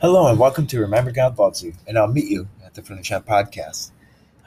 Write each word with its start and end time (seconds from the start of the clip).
Hello 0.00 0.28
and 0.28 0.38
welcome 0.38 0.64
to 0.68 0.78
Remember 0.78 1.10
God 1.10 1.36
Loves 1.36 1.64
You, 1.64 1.72
and 1.88 1.98
I'll 1.98 2.06
meet 2.06 2.30
you 2.30 2.46
at 2.64 2.72
the 2.72 2.82
Chat 3.02 3.26
podcast. 3.26 3.90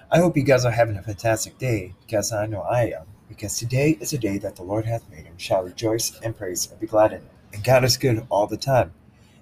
I 0.09 0.19
hope 0.19 0.37
you 0.37 0.43
guys 0.43 0.63
are 0.63 0.71
having 0.71 0.95
a 0.95 1.03
fantastic 1.03 1.57
day 1.57 1.93
because 2.05 2.31
I 2.31 2.45
know 2.45 2.61
I 2.61 2.83
am. 2.83 3.05
Because 3.27 3.59
today 3.59 3.97
is 3.99 4.13
a 4.13 4.17
day 4.17 4.37
that 4.37 4.55
the 4.55 4.63
Lord 4.63 4.85
hath 4.85 5.09
made, 5.09 5.25
and 5.25 5.41
shall 5.41 5.63
rejoice 5.63 6.17
and 6.21 6.37
praise 6.37 6.71
and 6.71 6.79
be 6.79 6.87
glad 6.87 7.11
in 7.11 7.17
it. 7.17 7.31
And 7.51 7.65
God 7.65 7.83
is 7.83 7.97
good 7.97 8.25
all 8.29 8.47
the 8.47 8.55
time, 8.55 8.93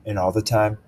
and 0.03 0.17
all 0.17 0.31
the 0.31 0.41
time, 0.41 0.79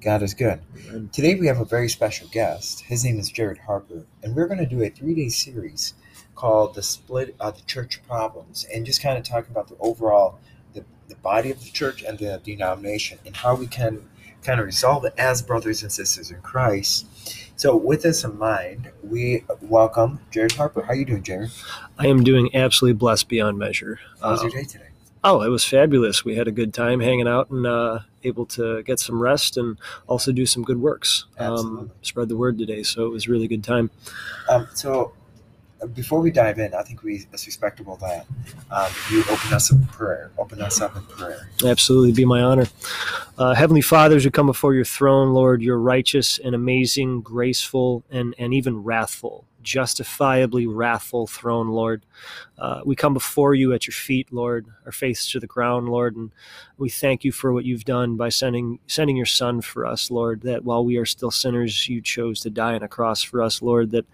God 0.00 0.22
is 0.22 0.32
good. 0.32 0.62
Amen. 0.88 1.10
Today 1.12 1.34
we 1.34 1.46
have 1.46 1.60
a 1.60 1.66
very 1.66 1.90
special 1.90 2.28
guest. 2.28 2.80
His 2.80 3.04
name 3.04 3.18
is 3.18 3.30
Jared 3.30 3.58
Harper, 3.58 4.06
and 4.22 4.34
we're 4.34 4.48
going 4.48 4.60
to 4.60 4.66
do 4.66 4.82
a 4.82 4.88
three-day 4.88 5.28
series 5.28 5.92
called 6.34 6.74
"The 6.74 6.82
Split 6.82 7.36
of 7.38 7.54
the 7.54 7.66
Church 7.66 8.02
Problems," 8.08 8.64
and 8.74 8.86
just 8.86 9.02
kind 9.02 9.18
of 9.18 9.24
talking 9.24 9.50
about 9.50 9.68
the 9.68 9.76
overall 9.78 10.38
the, 10.72 10.86
the 11.08 11.16
body 11.16 11.50
of 11.50 11.62
the 11.62 11.70
church 11.70 12.02
and 12.02 12.18
the 12.18 12.40
denomination, 12.42 13.18
and 13.26 13.36
how 13.36 13.54
we 13.54 13.66
can 13.66 14.08
kind 14.42 14.60
of 14.60 14.66
resolve 14.66 15.04
it 15.04 15.14
as 15.18 15.42
brothers 15.42 15.82
and 15.82 15.92
sisters 15.92 16.30
in 16.30 16.40
Christ. 16.40 17.06
So, 17.56 17.76
with 17.76 18.02
this 18.02 18.24
in 18.24 18.38
mind, 18.38 18.90
we 19.02 19.44
welcome 19.60 20.20
Jared 20.30 20.52
Harper. 20.52 20.82
How 20.82 20.92
are 20.92 20.94
you 20.94 21.04
doing, 21.04 21.22
Jared? 21.22 21.50
I 21.98 22.06
am 22.06 22.24
doing 22.24 22.54
absolutely 22.54 22.98
blessed 22.98 23.28
beyond 23.28 23.58
measure. 23.58 24.00
How 24.22 24.30
was 24.30 24.42
your 24.42 24.50
day 24.50 24.64
today? 24.64 24.90
oh, 25.24 25.42
it 25.42 25.48
was 25.48 25.64
fabulous. 25.64 26.24
We 26.24 26.36
had 26.36 26.48
a 26.48 26.52
good 26.52 26.72
time 26.72 27.00
hanging 27.00 27.28
out 27.28 27.50
and 27.50 27.66
uh, 27.66 28.00
able 28.24 28.46
to 28.46 28.82
get 28.82 28.98
some 29.00 29.20
rest 29.20 29.56
and 29.56 29.76
also 30.06 30.32
do 30.32 30.46
some 30.46 30.62
good 30.62 30.80
works. 30.80 31.26
Um, 31.38 31.90
spread 32.02 32.28
the 32.28 32.36
word 32.36 32.58
today, 32.58 32.82
so 32.82 33.06
it 33.06 33.10
was 33.10 33.26
a 33.26 33.30
really 33.30 33.48
good 33.48 33.64
time. 33.64 33.90
Um, 34.48 34.68
so, 34.74 35.12
before 35.86 36.20
we 36.20 36.30
dive 36.30 36.58
in, 36.58 36.74
I 36.74 36.82
think 36.82 37.02
we 37.02 37.26
it's 37.32 37.46
respectable 37.46 37.96
that 37.96 38.26
um, 38.70 38.90
you 39.10 39.20
open 39.30 39.52
us 39.52 39.72
up 39.72 39.78
in 39.78 39.86
prayer. 39.86 40.30
Open 40.38 40.60
us 40.60 40.80
up 40.80 40.96
in 40.96 41.02
prayer. 41.02 41.48
Absolutely, 41.64 42.12
be 42.12 42.24
my 42.24 42.42
honor. 42.42 42.66
Uh, 43.38 43.54
Heavenly 43.54 43.80
Father, 43.80 44.16
as 44.16 44.24
we 44.24 44.30
come 44.30 44.46
before 44.46 44.74
your 44.74 44.84
throne, 44.84 45.32
Lord, 45.32 45.62
you're 45.62 45.78
righteous 45.78 46.38
and 46.38 46.54
amazing, 46.54 47.22
graceful, 47.22 48.04
and, 48.10 48.34
and 48.38 48.52
even 48.52 48.82
wrathful, 48.82 49.46
justifiably 49.62 50.66
wrathful 50.66 51.26
throne, 51.26 51.68
Lord. 51.68 52.04
Uh, 52.58 52.82
we 52.84 52.94
come 52.94 53.14
before 53.14 53.54
you 53.54 53.72
at 53.72 53.86
your 53.86 53.94
feet, 53.94 54.32
Lord, 54.32 54.66
our 54.84 54.92
face 54.92 55.30
to 55.30 55.40
the 55.40 55.46
ground, 55.46 55.88
Lord, 55.88 56.16
and 56.16 56.30
we 56.76 56.88
thank 56.88 57.24
you 57.24 57.32
for 57.32 57.52
what 57.52 57.64
you've 57.64 57.84
done 57.84 58.16
by 58.16 58.28
sending 58.28 58.78
sending 58.86 59.16
your 59.16 59.26
Son 59.26 59.60
for 59.60 59.86
us, 59.86 60.10
Lord. 60.10 60.42
That 60.42 60.64
while 60.64 60.84
we 60.84 60.96
are 60.96 61.06
still 61.06 61.30
sinners, 61.30 61.88
you 61.88 62.00
chose 62.00 62.40
to 62.40 62.50
die 62.50 62.74
on 62.74 62.82
a 62.82 62.88
cross 62.88 63.22
for 63.22 63.42
us, 63.42 63.62
Lord. 63.62 63.90
That 63.90 64.06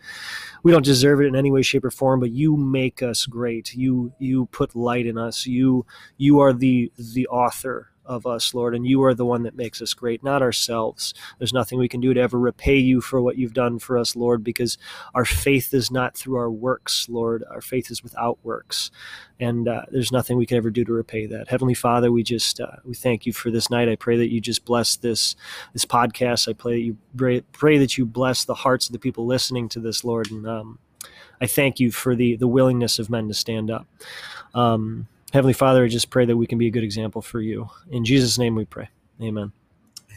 we 0.62 0.72
don't 0.72 0.84
deserve 0.84 1.20
it 1.20 1.26
in 1.26 1.36
any 1.36 1.50
way, 1.50 1.62
shape, 1.62 1.84
or 1.84 1.90
form, 1.90 2.20
but 2.20 2.30
you 2.30 2.56
make 2.56 3.02
us 3.02 3.26
great. 3.26 3.74
You 3.74 4.12
you 4.18 4.46
put 4.46 4.76
light 4.76 5.06
in 5.06 5.18
us. 5.18 5.46
You 5.46 5.86
you 6.16 6.40
are 6.40 6.52
the 6.52 6.92
the 6.96 7.26
author 7.28 7.90
of 8.06 8.26
us, 8.26 8.54
Lord, 8.54 8.74
and 8.74 8.86
you 8.86 9.02
are 9.04 9.14
the 9.14 9.24
one 9.24 9.42
that 9.42 9.56
makes 9.56 9.82
us 9.82 9.94
great, 9.94 10.22
not 10.22 10.42
ourselves. 10.42 11.12
There's 11.38 11.52
nothing 11.52 11.78
we 11.78 11.88
can 11.88 12.00
do 12.00 12.14
to 12.14 12.20
ever 12.20 12.38
repay 12.38 12.76
you 12.76 13.00
for 13.00 13.20
what 13.20 13.36
you've 13.36 13.54
done 13.54 13.78
for 13.78 13.98
us, 13.98 14.16
Lord, 14.16 14.42
because 14.42 14.78
our 15.14 15.24
faith 15.24 15.74
is 15.74 15.90
not 15.90 16.16
through 16.16 16.36
our 16.36 16.50
works, 16.50 17.08
Lord. 17.08 17.44
Our 17.50 17.60
faith 17.60 17.90
is 17.90 18.02
without 18.02 18.38
works, 18.42 18.90
and 19.40 19.68
uh, 19.68 19.82
there's 19.90 20.12
nothing 20.12 20.36
we 20.36 20.46
can 20.46 20.56
ever 20.56 20.70
do 20.70 20.84
to 20.84 20.92
repay 20.92 21.26
that. 21.26 21.48
Heavenly 21.48 21.74
Father, 21.74 22.10
we 22.10 22.22
just 22.22 22.60
uh, 22.60 22.76
we 22.84 22.94
thank 22.94 23.26
you 23.26 23.32
for 23.32 23.50
this 23.50 23.70
night. 23.70 23.88
I 23.88 23.96
pray 23.96 24.16
that 24.16 24.32
you 24.32 24.40
just 24.40 24.64
bless 24.64 24.96
this 24.96 25.36
this 25.72 25.84
podcast. 25.84 26.48
I 26.48 26.52
pray 26.52 26.74
that 26.74 26.80
you 26.80 27.42
pray, 27.52 27.78
that 27.78 27.98
you 27.98 28.06
bless 28.06 28.44
the 28.44 28.54
hearts 28.54 28.86
of 28.86 28.92
the 28.92 28.98
people 28.98 29.26
listening 29.26 29.68
to 29.70 29.80
this, 29.80 30.04
Lord, 30.04 30.30
and 30.30 30.46
um, 30.46 30.78
I 31.40 31.46
thank 31.46 31.80
you 31.80 31.90
for 31.90 32.14
the 32.14 32.36
the 32.36 32.48
willingness 32.48 32.98
of 32.98 33.10
men 33.10 33.28
to 33.28 33.34
stand 33.34 33.70
up. 33.70 33.86
Um, 34.54 35.08
Heavenly 35.36 35.52
Father, 35.52 35.84
I 35.84 35.88
just 35.88 36.08
pray 36.08 36.24
that 36.24 36.34
we 36.34 36.46
can 36.46 36.56
be 36.56 36.66
a 36.66 36.70
good 36.70 36.82
example 36.82 37.20
for 37.20 37.42
you. 37.42 37.68
In 37.90 38.06
Jesus' 38.06 38.38
name 38.38 38.54
we 38.54 38.64
pray. 38.64 38.88
Amen. 39.20 39.52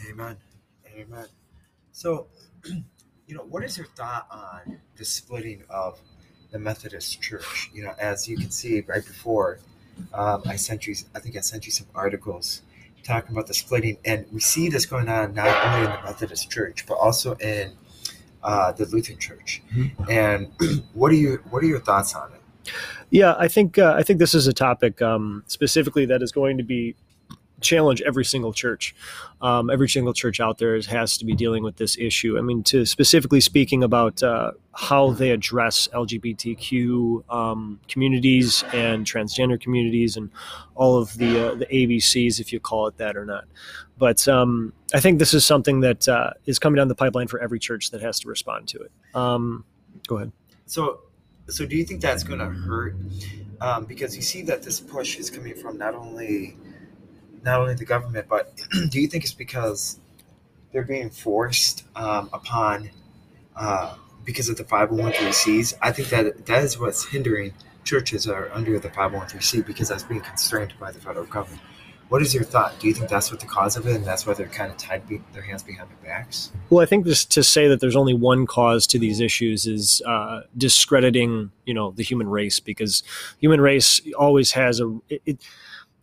Amen. 0.08 0.38
Amen. 0.96 1.26
So, 1.92 2.28
you 2.64 3.34
know, 3.34 3.42
what 3.42 3.62
is 3.62 3.76
your 3.76 3.86
thought 3.88 4.26
on 4.30 4.80
the 4.96 5.04
splitting 5.04 5.62
of 5.68 6.00
the 6.52 6.58
Methodist 6.58 7.20
Church? 7.20 7.70
You 7.74 7.82
know, 7.82 7.92
as 8.00 8.30
you 8.30 8.38
can 8.38 8.50
see 8.50 8.80
right 8.80 9.04
before, 9.04 9.58
um, 10.14 10.40
I 10.46 10.56
sent 10.56 10.86
you, 10.86 10.94
I 11.14 11.18
think 11.18 11.36
I 11.36 11.40
sent 11.40 11.66
you 11.66 11.72
some 11.72 11.88
articles 11.94 12.62
talking 13.02 13.32
about 13.32 13.46
the 13.46 13.52
splitting, 13.52 13.98
and 14.06 14.24
we 14.32 14.40
see 14.40 14.70
this 14.70 14.86
going 14.86 15.10
on 15.10 15.34
not 15.34 15.48
only 15.66 15.84
in 15.84 15.92
the 15.96 16.02
Methodist 16.02 16.50
Church 16.50 16.86
but 16.86 16.94
also 16.94 17.34
in 17.34 17.72
uh, 18.42 18.72
the 18.72 18.86
Lutheran 18.86 19.18
Church. 19.18 19.60
And 20.08 20.50
what 20.94 21.12
are 21.12 21.16
you, 21.16 21.42
what 21.50 21.62
are 21.62 21.66
your 21.66 21.80
thoughts 21.80 22.14
on 22.14 22.32
it? 22.32 22.39
Yeah, 23.10 23.34
I 23.38 23.48
think 23.48 23.78
uh, 23.78 23.94
I 23.96 24.02
think 24.02 24.18
this 24.18 24.34
is 24.34 24.46
a 24.46 24.52
topic 24.52 25.02
um, 25.02 25.42
specifically 25.46 26.06
that 26.06 26.22
is 26.22 26.32
going 26.32 26.58
to 26.58 26.64
be 26.64 26.94
challenge 27.60 28.02
every 28.02 28.24
single 28.24 28.52
church. 28.52 28.94
Um, 29.40 29.70
every 29.70 29.88
single 29.88 30.12
church 30.12 30.40
out 30.40 30.58
there 30.58 30.80
has 30.82 31.16
to 31.18 31.24
be 31.24 31.34
dealing 31.34 31.62
with 31.62 31.76
this 31.76 31.96
issue. 31.98 32.38
I 32.38 32.40
mean, 32.40 32.62
to 32.64 32.84
specifically 32.84 33.40
speaking 33.40 33.82
about 33.82 34.22
uh, 34.22 34.52
how 34.74 35.10
they 35.10 35.30
address 35.30 35.88
LGBTQ 35.92 37.30
um, 37.32 37.80
communities 37.88 38.64
and 38.72 39.06
transgender 39.06 39.60
communities 39.60 40.16
and 40.16 40.30
all 40.74 40.98
of 40.98 41.16
the 41.18 41.52
uh, 41.52 41.54
the 41.54 41.66
ABCs, 41.66 42.40
if 42.40 42.52
you 42.52 42.60
call 42.60 42.86
it 42.86 42.96
that 42.98 43.16
or 43.16 43.24
not. 43.24 43.44
But 43.98 44.26
um, 44.28 44.72
I 44.94 45.00
think 45.00 45.18
this 45.18 45.34
is 45.34 45.44
something 45.44 45.80
that 45.80 46.08
uh, 46.08 46.32
is 46.46 46.58
coming 46.58 46.76
down 46.76 46.88
the 46.88 46.94
pipeline 46.94 47.28
for 47.28 47.40
every 47.40 47.58
church 47.58 47.90
that 47.90 48.00
has 48.00 48.20
to 48.20 48.28
respond 48.28 48.68
to 48.68 48.78
it. 48.78 48.92
Um, 49.14 49.64
go 50.06 50.16
ahead. 50.16 50.32
So, 50.66 51.00
so 51.50 51.66
do 51.66 51.76
you 51.76 51.84
think 51.84 52.00
that's 52.00 52.22
going 52.22 52.38
to 52.38 52.46
hurt? 52.46 52.94
Um, 53.60 53.84
because 53.84 54.16
you 54.16 54.22
see 54.22 54.42
that 54.42 54.62
this 54.62 54.80
push 54.80 55.18
is 55.18 55.28
coming 55.28 55.54
from 55.54 55.76
not 55.76 55.94
only 55.94 56.56
not 57.42 57.60
only 57.60 57.74
the 57.74 57.84
government, 57.84 58.26
but 58.28 58.58
do 58.90 59.00
you 59.00 59.06
think 59.06 59.24
it's 59.24 59.34
because 59.34 59.98
they're 60.72 60.84
being 60.84 61.10
forced 61.10 61.84
um, 61.96 62.28
upon 62.32 62.90
uh, 63.56 63.96
because 64.24 64.48
of 64.48 64.56
the 64.56 64.64
501c? 64.64 65.74
I 65.82 65.92
think 65.92 66.08
that 66.08 66.46
that 66.46 66.64
is 66.64 66.78
what's 66.78 67.04
hindering 67.06 67.52
churches 67.84 68.26
are 68.26 68.50
under 68.52 68.78
the 68.78 68.88
501c 68.88 69.66
because 69.66 69.88
that's 69.88 70.02
being 70.04 70.20
constrained 70.20 70.74
by 70.78 70.92
the 70.92 71.00
federal 71.00 71.26
government. 71.26 71.62
What 72.10 72.20
is 72.22 72.34
your 72.34 72.42
thought? 72.44 72.78
Do 72.80 72.88
you 72.88 72.92
think 72.94 73.08
that's 73.08 73.30
what 73.30 73.40
the 73.40 73.46
cause 73.46 73.76
of 73.76 73.86
it, 73.86 73.94
and 73.96 74.04
that's 74.04 74.26
why 74.26 74.34
they're 74.34 74.48
kind 74.48 74.70
of 74.70 74.76
tied 74.76 75.08
be- 75.08 75.22
their 75.32 75.42
hands 75.42 75.62
behind 75.62 75.88
their 75.88 75.96
backs? 76.10 76.50
Well, 76.68 76.82
I 76.82 76.86
think 76.86 77.06
just 77.06 77.30
to 77.32 77.42
say 77.44 77.68
that 77.68 77.80
there's 77.80 77.94
only 77.96 78.14
one 78.14 78.46
cause 78.46 78.86
to 78.88 78.98
these 78.98 79.20
issues 79.20 79.64
is 79.66 80.02
uh, 80.04 80.40
discrediting, 80.56 81.52
you 81.64 81.72
know, 81.72 81.92
the 81.92 82.02
human 82.02 82.28
race 82.28 82.58
because 82.60 83.02
human 83.38 83.60
race 83.60 84.00
always 84.18 84.52
has 84.52 84.80
a. 84.80 84.98
It, 85.08 85.22
it, 85.24 85.38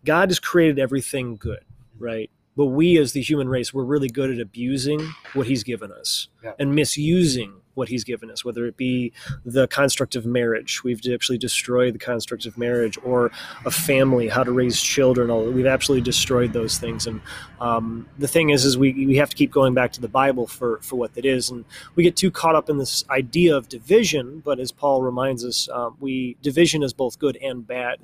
God 0.05 0.29
has 0.29 0.39
created 0.39 0.79
everything 0.79 1.35
good, 1.35 1.59
right? 1.99 2.29
But 2.55 2.67
we, 2.67 2.97
as 2.97 3.11
the 3.11 3.21
human 3.21 3.49
race, 3.49 3.73
we're 3.73 3.83
really 3.83 4.07
good 4.09 4.31
at 4.31 4.39
abusing 4.39 5.01
what 5.33 5.45
He's 5.47 5.63
given 5.63 5.91
us 5.91 6.29
Yeah. 6.43 6.53
and 6.57 6.73
misusing 6.73 7.53
what 7.77 7.89
He's 7.89 8.03
given 8.03 8.29
us, 8.29 8.43
whether 8.43 8.65
it 8.65 8.75
be 8.75 9.11
the 9.45 9.67
construct 9.67 10.15
of 10.15 10.25
marriage. 10.25 10.83
We've 10.83 11.01
actually 11.13 11.37
destroyed 11.37 11.93
the 11.93 11.99
construct 11.99 12.45
of 12.45 12.57
marriage, 12.57 12.97
or 13.03 13.31
a 13.65 13.71
family, 13.71 14.27
how 14.27 14.43
to 14.43 14.51
raise 14.51 14.81
children. 14.81 15.29
All 15.29 15.43
we've 15.45 15.65
absolutely 15.65 16.03
destroyed 16.03 16.53
those 16.53 16.77
things. 16.77 17.07
And 17.07 17.21
um, 17.61 18.07
the 18.17 18.27
thing 18.27 18.49
is, 18.49 18.65
is 18.65 18.77
we, 18.77 18.93
we 19.05 19.15
have 19.17 19.29
to 19.29 19.35
keep 19.35 19.51
going 19.51 19.73
back 19.73 19.91
to 19.93 20.01
the 20.01 20.07
Bible 20.07 20.47
for 20.47 20.79
for 20.81 20.95
what 20.95 21.13
that 21.13 21.25
is. 21.25 21.49
And 21.49 21.65
we 21.95 22.03
get 22.03 22.15
too 22.15 22.31
caught 22.31 22.55
up 22.55 22.69
in 22.69 22.77
this 22.77 23.05
idea 23.09 23.55
of 23.55 23.69
division. 23.69 24.41
But 24.43 24.59
as 24.59 24.71
Paul 24.71 25.01
reminds 25.01 25.45
us, 25.45 25.69
um, 25.69 25.97
we 25.99 26.37
division 26.41 26.83
is 26.83 26.93
both 26.93 27.19
good 27.19 27.37
and 27.37 27.65
bad. 27.65 27.99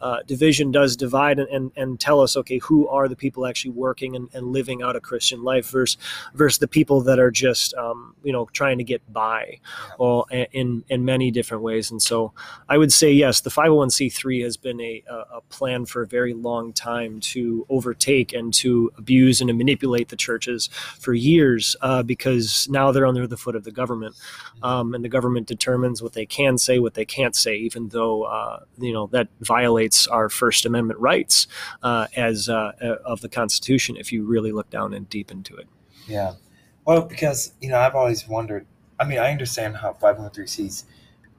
Uh, 0.00 0.18
division 0.26 0.70
does 0.70 0.96
divide 0.96 1.38
and, 1.38 1.48
and, 1.48 1.72
and 1.74 1.98
tell 1.98 2.20
us, 2.20 2.36
okay, 2.36 2.58
who 2.58 2.86
are 2.88 3.08
the 3.08 3.16
people 3.16 3.46
actually 3.46 3.70
working 3.70 4.14
and, 4.14 4.28
and 4.34 4.48
living 4.52 4.82
out 4.82 4.94
a 4.94 5.00
Christian 5.00 5.42
life 5.42 5.70
versus 5.70 5.96
versus 6.34 6.58
the 6.58 6.68
people 6.68 7.00
that 7.02 7.18
are 7.18 7.30
just 7.30 7.74
um, 7.74 8.14
you 8.22 8.32
know 8.32 8.46
trying 8.52 8.78
to 8.78 8.84
get 8.84 9.02
by, 9.16 9.58
well, 9.98 10.26
in 10.52 10.84
in 10.90 11.06
many 11.06 11.30
different 11.30 11.62
ways. 11.62 11.90
And 11.90 12.02
so 12.02 12.34
I 12.68 12.76
would 12.76 12.92
say 12.92 13.10
yes, 13.10 13.40
the 13.40 13.48
501c3 13.48 14.44
has 14.44 14.58
been 14.58 14.78
a, 14.78 15.02
a 15.08 15.40
plan 15.48 15.86
for 15.86 16.02
a 16.02 16.06
very 16.06 16.34
long 16.34 16.74
time 16.74 17.18
to 17.32 17.64
overtake 17.70 18.34
and 18.34 18.52
to 18.52 18.92
abuse 18.98 19.40
and 19.40 19.48
to 19.48 19.54
manipulate 19.54 20.10
the 20.10 20.16
churches 20.16 20.68
for 21.00 21.14
years 21.14 21.76
uh, 21.80 22.02
because 22.02 22.68
now 22.68 22.92
they're 22.92 23.06
under 23.06 23.26
the 23.26 23.38
foot 23.38 23.56
of 23.56 23.64
the 23.64 23.72
government, 23.72 24.14
um, 24.62 24.94
and 24.94 25.02
the 25.02 25.08
government 25.08 25.46
determines 25.46 26.02
what 26.02 26.12
they 26.12 26.26
can 26.26 26.58
say, 26.58 26.78
what 26.78 26.92
they 26.92 27.06
can't 27.06 27.34
say, 27.34 27.56
even 27.56 27.88
though 27.88 28.24
uh, 28.24 28.60
you 28.76 28.92
know 28.92 29.06
that 29.12 29.28
violates 29.40 30.06
our 30.08 30.28
First 30.28 30.66
Amendment 30.66 31.00
rights 31.00 31.46
uh, 31.82 32.06
as 32.16 32.50
uh, 32.50 32.72
uh, 32.82 32.96
of 33.06 33.22
the 33.22 33.30
Constitution. 33.30 33.96
If 33.96 34.12
you 34.12 34.26
really 34.26 34.52
look 34.52 34.68
down 34.68 34.92
and 34.92 35.08
deep 35.08 35.30
into 35.30 35.56
it. 35.56 35.68
Yeah. 36.06 36.34
Well, 36.86 37.02
because, 37.02 37.52
you 37.60 37.68
know, 37.68 37.78
I've 37.78 37.96
always 37.96 38.28
wondered. 38.28 38.66
I 38.98 39.04
mean, 39.04 39.18
I 39.18 39.30
understand 39.30 39.76
how 39.78 39.92
501c 39.92 40.84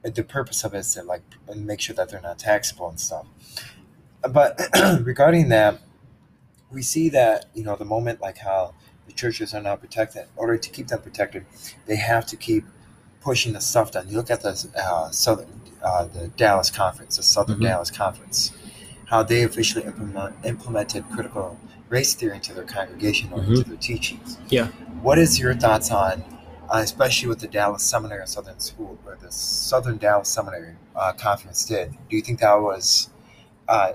the 0.02 0.22
purpose 0.22 0.64
of 0.64 0.74
it 0.74 0.78
is 0.78 0.94
to, 0.94 1.02
like, 1.02 1.22
make 1.56 1.80
sure 1.80 1.94
that 1.96 2.08
they're 2.08 2.20
not 2.20 2.38
taxable 2.38 2.88
and 2.88 3.00
stuff. 3.00 3.26
But 4.22 4.60
regarding 5.02 5.48
that, 5.48 5.80
we 6.70 6.82
see 6.82 7.08
that, 7.10 7.46
you 7.54 7.64
know, 7.64 7.76
the 7.76 7.84
moment, 7.84 8.20
like, 8.20 8.38
how 8.38 8.74
the 9.06 9.12
churches 9.12 9.54
are 9.54 9.60
now 9.62 9.74
protected, 9.76 10.22
in 10.22 10.28
order 10.36 10.56
to 10.56 10.70
keep 10.70 10.88
them 10.88 11.00
protected, 11.00 11.44
they 11.86 11.96
have 11.96 12.26
to 12.26 12.36
keep 12.36 12.64
pushing 13.20 13.52
the 13.54 13.60
stuff 13.60 13.90
down. 13.90 14.08
You 14.08 14.16
look 14.16 14.30
at 14.30 14.42
the 14.42 14.68
uh, 14.80 15.10
Southern, 15.10 15.60
uh, 15.82 16.04
the 16.06 16.28
Dallas 16.28 16.70
Conference, 16.70 17.16
the 17.16 17.22
Southern 17.22 17.58
Mhm. 17.58 17.62
Dallas 17.64 17.90
Conference, 17.90 18.52
how 19.06 19.22
they 19.22 19.42
officially 19.42 19.84
implement, 19.84 20.36
implemented 20.44 21.04
critical 21.10 21.58
race 21.88 22.14
theory 22.14 22.36
into 22.36 22.52
their 22.54 22.64
congregation 22.64 23.32
or 23.32 23.40
Mhm. 23.40 23.48
into 23.48 23.64
their 23.64 23.76
teachings. 23.78 24.38
Yeah. 24.50 24.66
What 25.02 25.18
is 25.18 25.38
your 25.38 25.54
thoughts 25.54 25.90
on, 25.90 26.22
uh, 26.68 26.78
especially 26.78 27.28
with 27.28 27.40
the 27.40 27.48
Dallas 27.48 27.82
Seminary 27.82 28.20
and 28.20 28.28
Southern 28.28 28.60
School 28.60 28.98
or 29.06 29.16
the 29.20 29.30
Southern 29.30 29.96
Dallas 29.96 30.28
Seminary 30.28 30.74
uh, 30.94 31.12
conference 31.12 31.64
did? 31.64 31.92
Do 32.08 32.16
you 32.16 32.22
think 32.22 32.40
that 32.40 32.54
was? 32.54 33.10
Uh, 33.68 33.92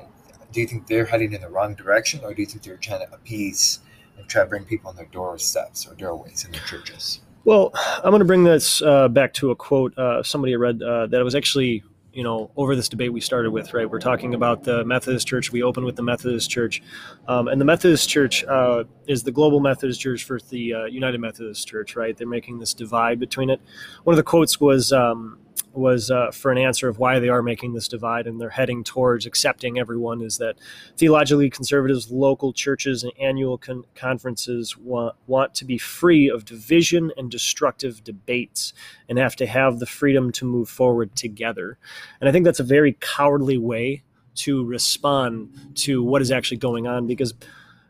do 0.52 0.62
you 0.62 0.68
think 0.68 0.88
they're 0.88 1.06
heading 1.06 1.34
in 1.34 1.42
the 1.42 1.50
wrong 1.50 1.74
direction, 1.74 2.22
or 2.24 2.34
do 2.34 2.42
you 2.42 2.46
think 2.46 2.64
they're 2.64 2.78
trying 2.78 3.00
to 3.00 3.14
appease 3.14 3.80
and 4.18 4.28
try 4.28 4.44
to 4.44 4.48
bring 4.48 4.66
people 4.66 4.90
on 4.90 4.96
their 4.96 5.08
doorsteps 5.08 5.88
or 5.88 5.96
doorways 5.96 6.46
in 6.46 6.52
their 6.52 6.62
churches? 6.62 7.22
Well, 7.46 7.72
I'm 7.76 8.12
going 8.12 8.20
to 8.20 8.26
bring 8.26 8.44
this 8.44 8.82
uh, 8.82 9.10
back 9.10 9.34
to 9.34 9.52
a 9.52 9.56
quote 9.56 9.98
uh, 9.98 10.24
somebody 10.24 10.56
read 10.56 10.82
uh, 10.82 11.08
that 11.08 11.24
was 11.24 11.36
actually, 11.36 11.84
you 12.14 12.24
know, 12.24 12.52
over 12.56 12.76
this 12.76 12.88
debate 12.88 13.12
we 13.12 13.20
started 13.20 13.52
with, 13.52 13.74
right? 13.74 13.90
We're 13.90 14.00
talking 14.00 14.36
about 14.36 14.64
the 14.64 14.86
Methodist 14.86 15.28
Church. 15.28 15.52
We 15.52 15.64
open 15.64 15.84
with 15.84 15.96
the 15.96 16.04
Methodist 16.04 16.50
Church. 16.50 16.82
Um, 17.28 17.48
and 17.48 17.60
the 17.60 17.66
Methodist 17.66 18.08
Church 18.10 18.44
uh, 18.44 18.84
is 19.08 19.24
the 19.24 19.32
global 19.32 19.60
Methodist 19.60 20.00
Church 20.00 20.24
for 20.24 20.40
the 20.50 20.74
uh, 20.74 20.86
United 20.86 21.20
Methodist 21.20 21.68
Church, 21.68 21.96
right? 21.96 22.16
They're 22.16 22.28
making 22.28 22.60
this 22.60 22.74
divide 22.74 23.20
between 23.20 23.50
it. 23.50 23.60
One 24.04 24.14
of 24.14 24.18
the 24.18 24.24
quotes 24.24 24.60
was, 24.60 24.94
um, 24.94 25.40
was 25.74 26.12
uh, 26.12 26.32
for 26.32 26.52
an 26.52 26.58
answer 26.58 26.88
of 26.88 27.00
why 27.00 27.20
they 27.20 27.30
are 27.30 27.42
making 27.42 27.74
this 27.74 27.88
divide 27.88 28.28
and 28.28 28.40
they're 28.40 28.50
heading 28.50 28.84
towards 28.84 29.26
accepting 29.26 29.80
everyone 29.80 30.22
is 30.22 30.38
that 30.38 30.58
theologically 30.98 31.50
conservatives, 31.50 32.12
local 32.12 32.54
churches, 32.54 33.04
and 33.04 33.12
annual 33.20 33.58
con- 33.58 33.84
conferences 33.96 34.78
want, 34.78 35.16
want 35.28 35.56
to 35.56 35.66
be 35.66 35.78
free 35.78 36.30
of 36.30 36.46
division 36.46 37.12
and 37.18 37.32
destructive 37.32 38.04
debates 38.04 38.74
and 39.10 39.18
have 39.18 39.36
to 39.36 39.46
have 39.46 39.80
the 39.80 39.86
freedom 39.86 40.32
to 40.32 40.46
move 40.46 40.70
forward 40.70 41.16
together. 41.16 41.78
And 42.20 42.30
I 42.30 42.32
think 42.32 42.46
that's 42.46 42.60
a 42.60 42.64
very 42.64 42.98
cowardly 43.00 43.58
way 43.58 44.04
to 44.36 44.66
respond 44.66 45.76
to 45.76 46.04
what 46.04 46.22
is 46.22 46.32
actually 46.32 46.58
going 46.58 46.88
on 46.88 47.08
because 47.08 47.34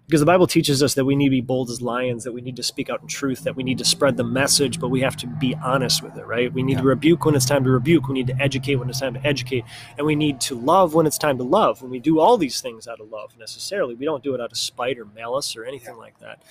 because 0.08 0.20
the 0.20 0.26
Bible 0.26 0.48
teaches 0.48 0.84
us 0.84 0.96
that 0.96 1.06
we 1.06 1.16
need 1.16 1.28
to 1.28 1.32
be 1.32 1.42
bold 1.42 1.70
as 1.70 1.82
lions, 1.82 2.24
that 2.26 2.34
we 2.34 2.42
need 2.42 2.58
to 2.58 2.64
speak 2.64 2.90
out 2.90 3.02
in 3.02 3.08
truth, 3.08 3.44
that 3.44 3.56
we 3.56 3.64
need 3.64 3.78
to 3.78 3.86
spread 3.86 4.18
the 4.18 4.24
message, 4.24 4.80
but 4.80 4.90
we 4.90 5.02
have 5.02 5.16
to 5.18 5.28
be 5.28 5.56
honest 5.64 6.04
with 6.04 6.18
it, 6.18 6.26
right? 6.26 6.52
We 6.52 6.62
need 6.62 6.80
to 6.80 6.84
rebuke 6.84 7.26
when 7.26 7.36
it's 7.36 7.46
time 7.46 7.64
to 7.64 7.70
rebuke, 7.70 8.08
we 8.08 8.16
need 8.16 8.28
to 8.28 8.42
educate 8.42 8.76
when 8.76 8.90
it's 8.90 9.00
time 9.00 9.14
to 9.14 9.26
educate, 9.26 9.64
and 9.98 10.06
we 10.06 10.16
need 10.16 10.42
to 10.42 10.56
love 10.56 10.94
when 10.94 11.08
it's 11.08 11.18
time 11.18 11.38
to 11.38 11.44
love. 11.44 11.82
When 11.82 11.90
we 11.90 12.00
do 12.00 12.20
all 12.20 12.38
these 12.38 12.60
things 12.60 12.88
out 12.88 13.00
of 13.00 13.12
love 13.12 13.38
necessarily, 13.38 13.96
we 13.96 14.06
don't 14.06 14.24
do 14.24 14.36
it 14.36 14.42
out 14.42 14.52
of 14.52 14.58
spite 14.58 15.00
or 15.00 15.06
malice 15.06 15.56
or 15.56 15.64
anything 15.66 15.96
like 15.98 16.20
that. 16.20 16.42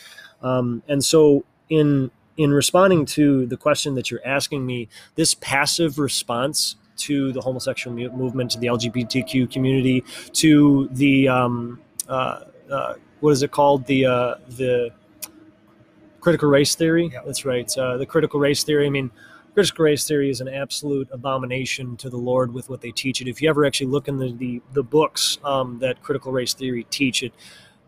Um, 0.43 0.83
and 0.89 1.05
so, 1.05 1.45
in 1.69 2.11
in 2.39 2.51
responding 2.51 3.05
to 3.05 3.45
the 3.47 3.59
question 3.59 3.95
that 3.95 4.11
you're 4.11 4.27
asking 4.27 4.65
me, 4.65 4.89
this 5.17 5.35
passive 5.35 5.99
response 5.99 6.77
to 6.97 7.33
the 7.33 7.41
homosexual 7.41 7.95
movement, 7.95 8.51
to 8.53 8.59
the 8.59 8.69
LGBTQ 8.69 9.51
community, 9.51 10.03
to 10.33 10.89
the 10.93 11.29
um, 11.29 11.81
uh, 12.09 12.41
uh, 12.71 12.95
what 13.23 13.31
is 13.31 13.43
it 13.43 13.53
called? 13.53 13.87
The 13.87 14.05
uh, 14.05 14.35
the 14.49 14.91
critical 16.21 16.49
race 16.49 16.75
theory. 16.75 17.13
That's 17.25 17.45
right. 17.45 17.71
Uh, 17.79 17.97
the 17.97 18.07
critical 18.07 18.41
race 18.41 18.65
theory. 18.65 18.87
I 18.87 18.91
mean, 18.91 19.11
critical 19.55 19.85
race 19.85 20.07
theory 20.07 20.29
is 20.29 20.41
an 20.41 20.49
absolute 20.49 21.09
abomination 21.13 21.97
to 21.99 22.11
the 22.11 22.17
Lord 22.17 22.53
with 22.53 22.69
what 22.69 22.81
they 22.81 22.91
teach 22.91 23.21
it. 23.21 23.29
If 23.29 23.41
you 23.41 23.49
ever 23.49 23.65
actually 23.65 23.87
look 23.87 24.09
in 24.09 24.17
the 24.19 24.33
the, 24.33 24.61
the 24.73 24.83
books 24.83 25.39
um, 25.45 25.79
that 25.79 26.03
critical 26.03 26.33
race 26.33 26.53
theory 26.53 26.85
teach 26.91 27.23
it. 27.23 27.33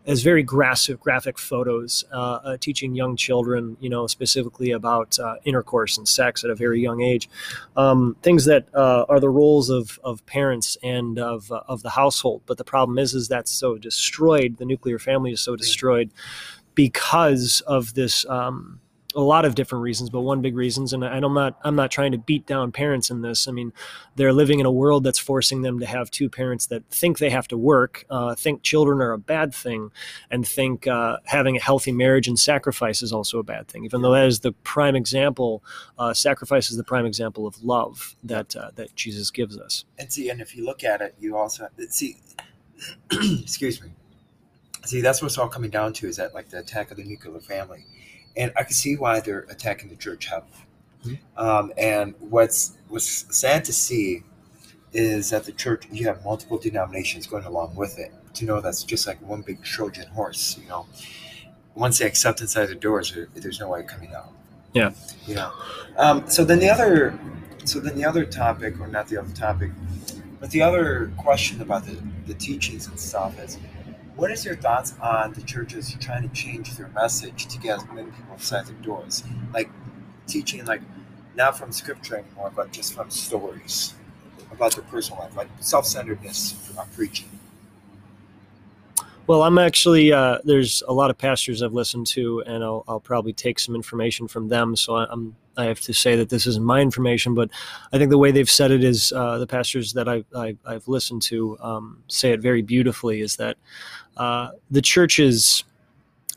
Has 0.07 0.21
very 0.21 0.43
graphic, 0.43 0.99
graphic 0.99 1.39
photos 1.39 2.03
uh, 2.11 2.39
uh, 2.43 2.57
teaching 2.59 2.93
young 2.93 3.15
children, 3.15 3.75
you 3.79 3.89
know, 3.89 4.05
specifically 4.07 4.71
about 4.71 5.17
uh, 5.19 5.35
intercourse 5.45 5.97
and 5.97 6.07
sex 6.07 6.43
at 6.43 6.49
a 6.51 6.55
very 6.55 6.79
young 6.79 7.01
age, 7.01 7.29
um, 7.75 8.15
things 8.21 8.45
that 8.45 8.67
uh, 8.75 9.05
are 9.09 9.19
the 9.19 9.29
roles 9.29 9.69
of, 9.69 9.99
of 10.03 10.23
parents 10.25 10.77
and 10.83 11.17
of, 11.17 11.51
uh, 11.51 11.63
of 11.67 11.81
the 11.81 11.89
household. 11.89 12.43
But 12.45 12.57
the 12.57 12.63
problem 12.63 12.99
is, 12.99 13.13
is 13.15 13.27
that's 13.27 13.51
so 13.51 13.77
destroyed. 13.77 14.57
The 14.57 14.65
nuclear 14.65 14.99
family 14.99 15.31
is 15.31 15.41
so 15.41 15.55
destroyed 15.55 16.11
because 16.75 17.61
of 17.61 17.95
this. 17.95 18.25
Um, 18.27 18.81
a 19.15 19.21
lot 19.21 19.45
of 19.45 19.55
different 19.55 19.83
reasons, 19.83 20.09
but 20.09 20.21
one 20.21 20.41
big 20.41 20.55
reasons, 20.55 20.93
and 20.93 21.03
I'm 21.03 21.33
not 21.33 21.57
I'm 21.63 21.75
not 21.75 21.91
trying 21.91 22.11
to 22.11 22.17
beat 22.17 22.45
down 22.45 22.71
parents 22.71 23.09
in 23.09 23.21
this. 23.21 23.47
I 23.47 23.51
mean, 23.51 23.71
they're 24.15 24.33
living 24.33 24.59
in 24.59 24.65
a 24.65 24.71
world 24.71 25.03
that's 25.03 25.19
forcing 25.19 25.61
them 25.61 25.79
to 25.79 25.85
have 25.85 26.11
two 26.11 26.29
parents 26.29 26.67
that 26.67 26.87
think 26.89 27.17
they 27.17 27.29
have 27.29 27.47
to 27.49 27.57
work, 27.57 28.05
uh, 28.09 28.35
think 28.35 28.61
children 28.61 29.01
are 29.01 29.13
a 29.13 29.17
bad 29.17 29.53
thing, 29.53 29.91
and 30.29 30.47
think 30.47 30.85
uh, 30.87 31.17
having 31.25 31.57
a 31.57 31.61
healthy 31.61 31.91
marriage 31.91 32.27
and 32.27 32.37
sacrifice 32.37 33.01
is 33.01 33.13
also 33.13 33.39
a 33.39 33.43
bad 33.43 33.67
thing. 33.67 33.85
Even 33.85 34.01
though 34.01 34.11
that 34.11 34.27
is 34.27 34.41
the 34.41 34.51
prime 34.51 34.95
example, 34.95 35.63
uh, 35.97 36.13
sacrifice 36.13 36.69
is 36.69 36.77
the 36.77 36.83
prime 36.83 37.05
example 37.05 37.47
of 37.47 37.63
love 37.63 38.15
that 38.23 38.55
uh, 38.55 38.71
that 38.75 38.95
Jesus 38.95 39.31
gives 39.31 39.57
us. 39.57 39.85
And 39.97 40.11
see, 40.11 40.29
and 40.29 40.41
if 40.41 40.55
you 40.55 40.65
look 40.65 40.83
at 40.83 41.01
it, 41.01 41.15
you 41.19 41.37
also 41.37 41.69
see. 41.89 42.17
excuse 43.11 43.81
me. 43.81 43.89
See, 44.85 45.01
that's 45.01 45.21
what's 45.21 45.37
all 45.37 45.47
coming 45.47 45.71
down 45.71 45.93
to 45.93 46.07
is 46.07 46.17
that 46.17 46.33
like 46.33 46.49
the 46.49 46.59
attack 46.59 46.91
of 46.91 46.97
the 46.97 47.03
nuclear 47.03 47.39
family, 47.39 47.85
and 48.37 48.51
I 48.57 48.63
can 48.63 48.73
see 48.73 48.95
why 48.95 49.19
they're 49.19 49.45
attacking 49.49 49.89
the 49.89 49.95
church 49.95 50.25
heavily. 50.27 50.51
Mhm. 51.05 51.19
Um, 51.37 51.73
and 51.77 52.13
what's 52.19 52.73
what's 52.89 53.25
sad 53.35 53.63
to 53.65 53.73
see 53.73 54.23
is 54.93 55.29
that 55.31 55.43
the 55.45 55.51
church 55.51 55.85
you 55.91 56.05
have 56.07 56.23
multiple 56.23 56.57
denominations 56.57 57.27
going 57.27 57.45
along 57.45 57.75
with 57.75 57.97
it. 57.99 58.11
To 58.35 58.45
know 58.45 58.59
that's 58.61 58.83
just 58.83 59.07
like 59.07 59.21
one 59.21 59.41
big 59.41 59.63
Trojan 59.63 60.07
horse. 60.09 60.57
You 60.61 60.67
know, 60.67 60.85
once 61.75 61.99
they 61.99 62.05
accept 62.05 62.41
inside 62.41 62.65
the 62.67 62.75
doors, 62.75 63.13
there- 63.13 63.27
there's 63.35 63.59
no 63.59 63.69
way 63.69 63.83
coming 63.83 64.13
out. 64.13 64.31
Yeah. 64.73 64.91
You 65.27 65.35
know. 65.35 65.51
Um, 65.97 66.29
so 66.29 66.43
then 66.43 66.59
the 66.59 66.69
other, 66.69 67.17
so 67.65 67.79
then 67.79 67.95
the 67.95 68.05
other 68.05 68.25
topic, 68.25 68.79
or 68.79 68.87
not 68.87 69.07
the 69.07 69.17
other 69.17 69.33
topic, 69.33 69.71
but 70.39 70.49
the 70.51 70.61
other 70.61 71.11
question 71.17 71.61
about 71.61 71.85
the, 71.85 71.97
the 72.27 72.33
teachings 72.33 72.87
and 72.87 72.99
stuff 72.99 73.39
is, 73.39 73.57
what 74.15 74.31
is 74.31 74.45
your 74.45 74.55
thoughts 74.55 74.93
on 75.01 75.33
the 75.33 75.41
churches 75.41 75.95
trying 75.99 76.27
to 76.27 76.33
change 76.33 76.75
their 76.75 76.87
message 76.89 77.47
to 77.47 77.59
get 77.59 77.77
as 77.77 77.87
many 77.87 78.09
people 78.11 78.33
inside 78.33 78.65
their 78.65 78.75
doors? 78.75 79.23
Like 79.53 79.69
teaching, 80.27 80.65
like 80.65 80.81
not 81.35 81.57
from 81.57 81.71
scripture 81.71 82.17
anymore, 82.17 82.51
but 82.55 82.71
just 82.71 82.93
from 82.93 83.09
stories 83.09 83.93
about 84.51 84.75
their 84.75 84.85
personal 84.85 85.21
life, 85.21 85.35
like 85.35 85.49
self-centeredness 85.59 86.53
from 86.53 86.87
preaching. 86.89 87.27
Well, 89.27 89.41
I'm 89.41 89.57
actually 89.57 90.13
uh, 90.13 90.37
there's 90.43 90.83
a 90.87 90.93
lot 90.93 91.09
of 91.09 91.17
pastors 91.17 91.63
I've 91.63 91.73
listened 91.73 92.05
to, 92.07 92.43
and 92.45 92.63
I'll, 92.63 92.83
I'll 92.87 92.99
probably 92.99 93.33
take 93.33 93.59
some 93.59 93.73
information 93.73 94.27
from 94.27 94.49
them. 94.49 94.75
So 94.75 94.95
I'm 94.97 95.35
I 95.57 95.65
have 95.65 95.79
to 95.81 95.93
say 95.93 96.15
that 96.17 96.29
this 96.29 96.45
isn't 96.47 96.65
my 96.65 96.81
information, 96.81 97.33
but 97.33 97.49
I 97.91 97.97
think 97.97 98.09
the 98.09 98.17
way 98.17 98.31
they've 98.31 98.49
said 98.49 98.71
it 98.71 98.83
is 98.83 99.11
uh, 99.13 99.37
the 99.37 99.47
pastors 99.47 99.93
that 99.93 100.07
I, 100.07 100.23
I, 100.35 100.57
I've 100.65 100.87
listened 100.87 101.21
to 101.23 101.57
um, 101.59 102.03
say 102.07 102.31
it 102.31 102.41
very 102.41 102.61
beautifully. 102.61 103.21
Is 103.21 103.37
that 103.37 103.57
uh, 104.17 104.51
the 104.71 104.81
churches, 104.81 105.63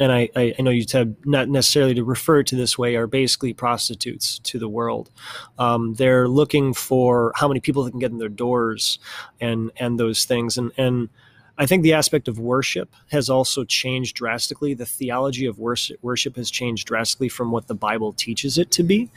and 0.01 0.13
I, 0.13 0.29
I 0.37 0.55
I 0.59 0.63
know 0.63 0.71
you 0.71 0.83
said 0.83 1.17
not 1.25 1.49
necessarily 1.49 1.95
to 1.95 2.05
refer 2.05 2.43
to 2.43 2.57
this 2.57 2.79
way, 2.79 2.97
are 2.97 3.07
basically 3.07 3.53
prostitutes 3.53 4.39
to 4.41 4.59
the 4.59 4.69
world. 4.69 5.11
Um, 5.59 5.95
they're 5.95 6.29
looking 6.29 6.75
for 6.75 7.33
how 7.35 7.49
many 7.49 7.61
people 7.61 7.85
they 7.85 7.91
can 7.91 8.01
get 8.01 8.11
in 8.11 8.19
their 8.19 8.29
doors, 8.29 8.99
and 9.41 9.71
and 9.77 9.99
those 9.99 10.25
things, 10.25 10.59
and 10.59 10.73
and 10.77 11.09
I 11.61 11.67
think 11.67 11.83
the 11.83 11.93
aspect 11.93 12.29
of 12.29 12.39
worship 12.39 12.95
has 13.11 13.29
also 13.29 13.65
changed 13.65 14.15
drastically. 14.15 14.75
The 14.75 14.87
theology 14.87 15.45
of 15.45 15.59
worship, 15.59 16.37
has 16.37 16.51
changed 16.51 16.87
drastically 16.87 17.29
from 17.29 17.51
what 17.51 17.67
the 17.67 17.75
Bible 17.75 18.13
teaches 18.13 18.59
it 18.59 18.71
to 18.73 18.85
be. 18.85 19.11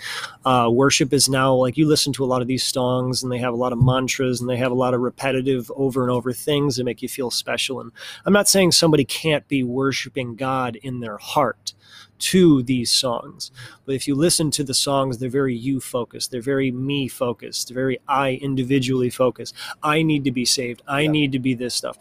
Uh, 0.43 0.67
worship 0.71 1.13
is 1.13 1.29
now 1.29 1.53
like 1.53 1.77
you 1.77 1.87
listen 1.87 2.11
to 2.13 2.23
a 2.23 2.25
lot 2.25 2.41
of 2.41 2.47
these 2.47 2.63
songs, 2.63 3.21
and 3.21 3.31
they 3.31 3.37
have 3.37 3.53
a 3.53 3.57
lot 3.57 3.73
of 3.73 3.83
mantras, 3.83 4.41
and 4.41 4.49
they 4.49 4.57
have 4.57 4.71
a 4.71 4.75
lot 4.75 4.95
of 4.95 5.01
repetitive, 5.01 5.71
over 5.75 6.01
and 6.01 6.09
over 6.09 6.33
things 6.33 6.77
that 6.77 6.83
make 6.83 7.03
you 7.03 7.09
feel 7.09 7.29
special. 7.29 7.79
And 7.79 7.91
I'm 8.25 8.33
not 8.33 8.49
saying 8.49 8.71
somebody 8.71 9.05
can't 9.05 9.47
be 9.47 9.63
worshiping 9.63 10.35
God 10.35 10.77
in 10.77 10.99
their 10.99 11.17
heart 11.17 11.73
to 12.21 12.63
these 12.63 12.91
songs. 12.91 13.51
But 13.85 13.95
if 13.95 14.07
you 14.07 14.15
listen 14.15 14.51
to 14.51 14.63
the 14.63 14.73
songs, 14.73 15.17
they're 15.17 15.29
very 15.29 15.55
you 15.55 15.79
focused. 15.79 16.31
They're 16.31 16.41
very 16.41 16.71
me 16.71 17.07
focused. 17.07 17.67
They're 17.67 17.75
very 17.75 17.99
I 18.07 18.33
individually 18.41 19.09
focused. 19.09 19.53
I 19.83 20.01
need 20.03 20.23
to 20.25 20.31
be 20.31 20.45
saved. 20.45 20.81
I 20.87 21.01
Yeah. 21.01 21.11
need 21.11 21.31
to 21.33 21.39
be 21.39 21.53
this 21.53 21.75
stuff. 21.75 21.97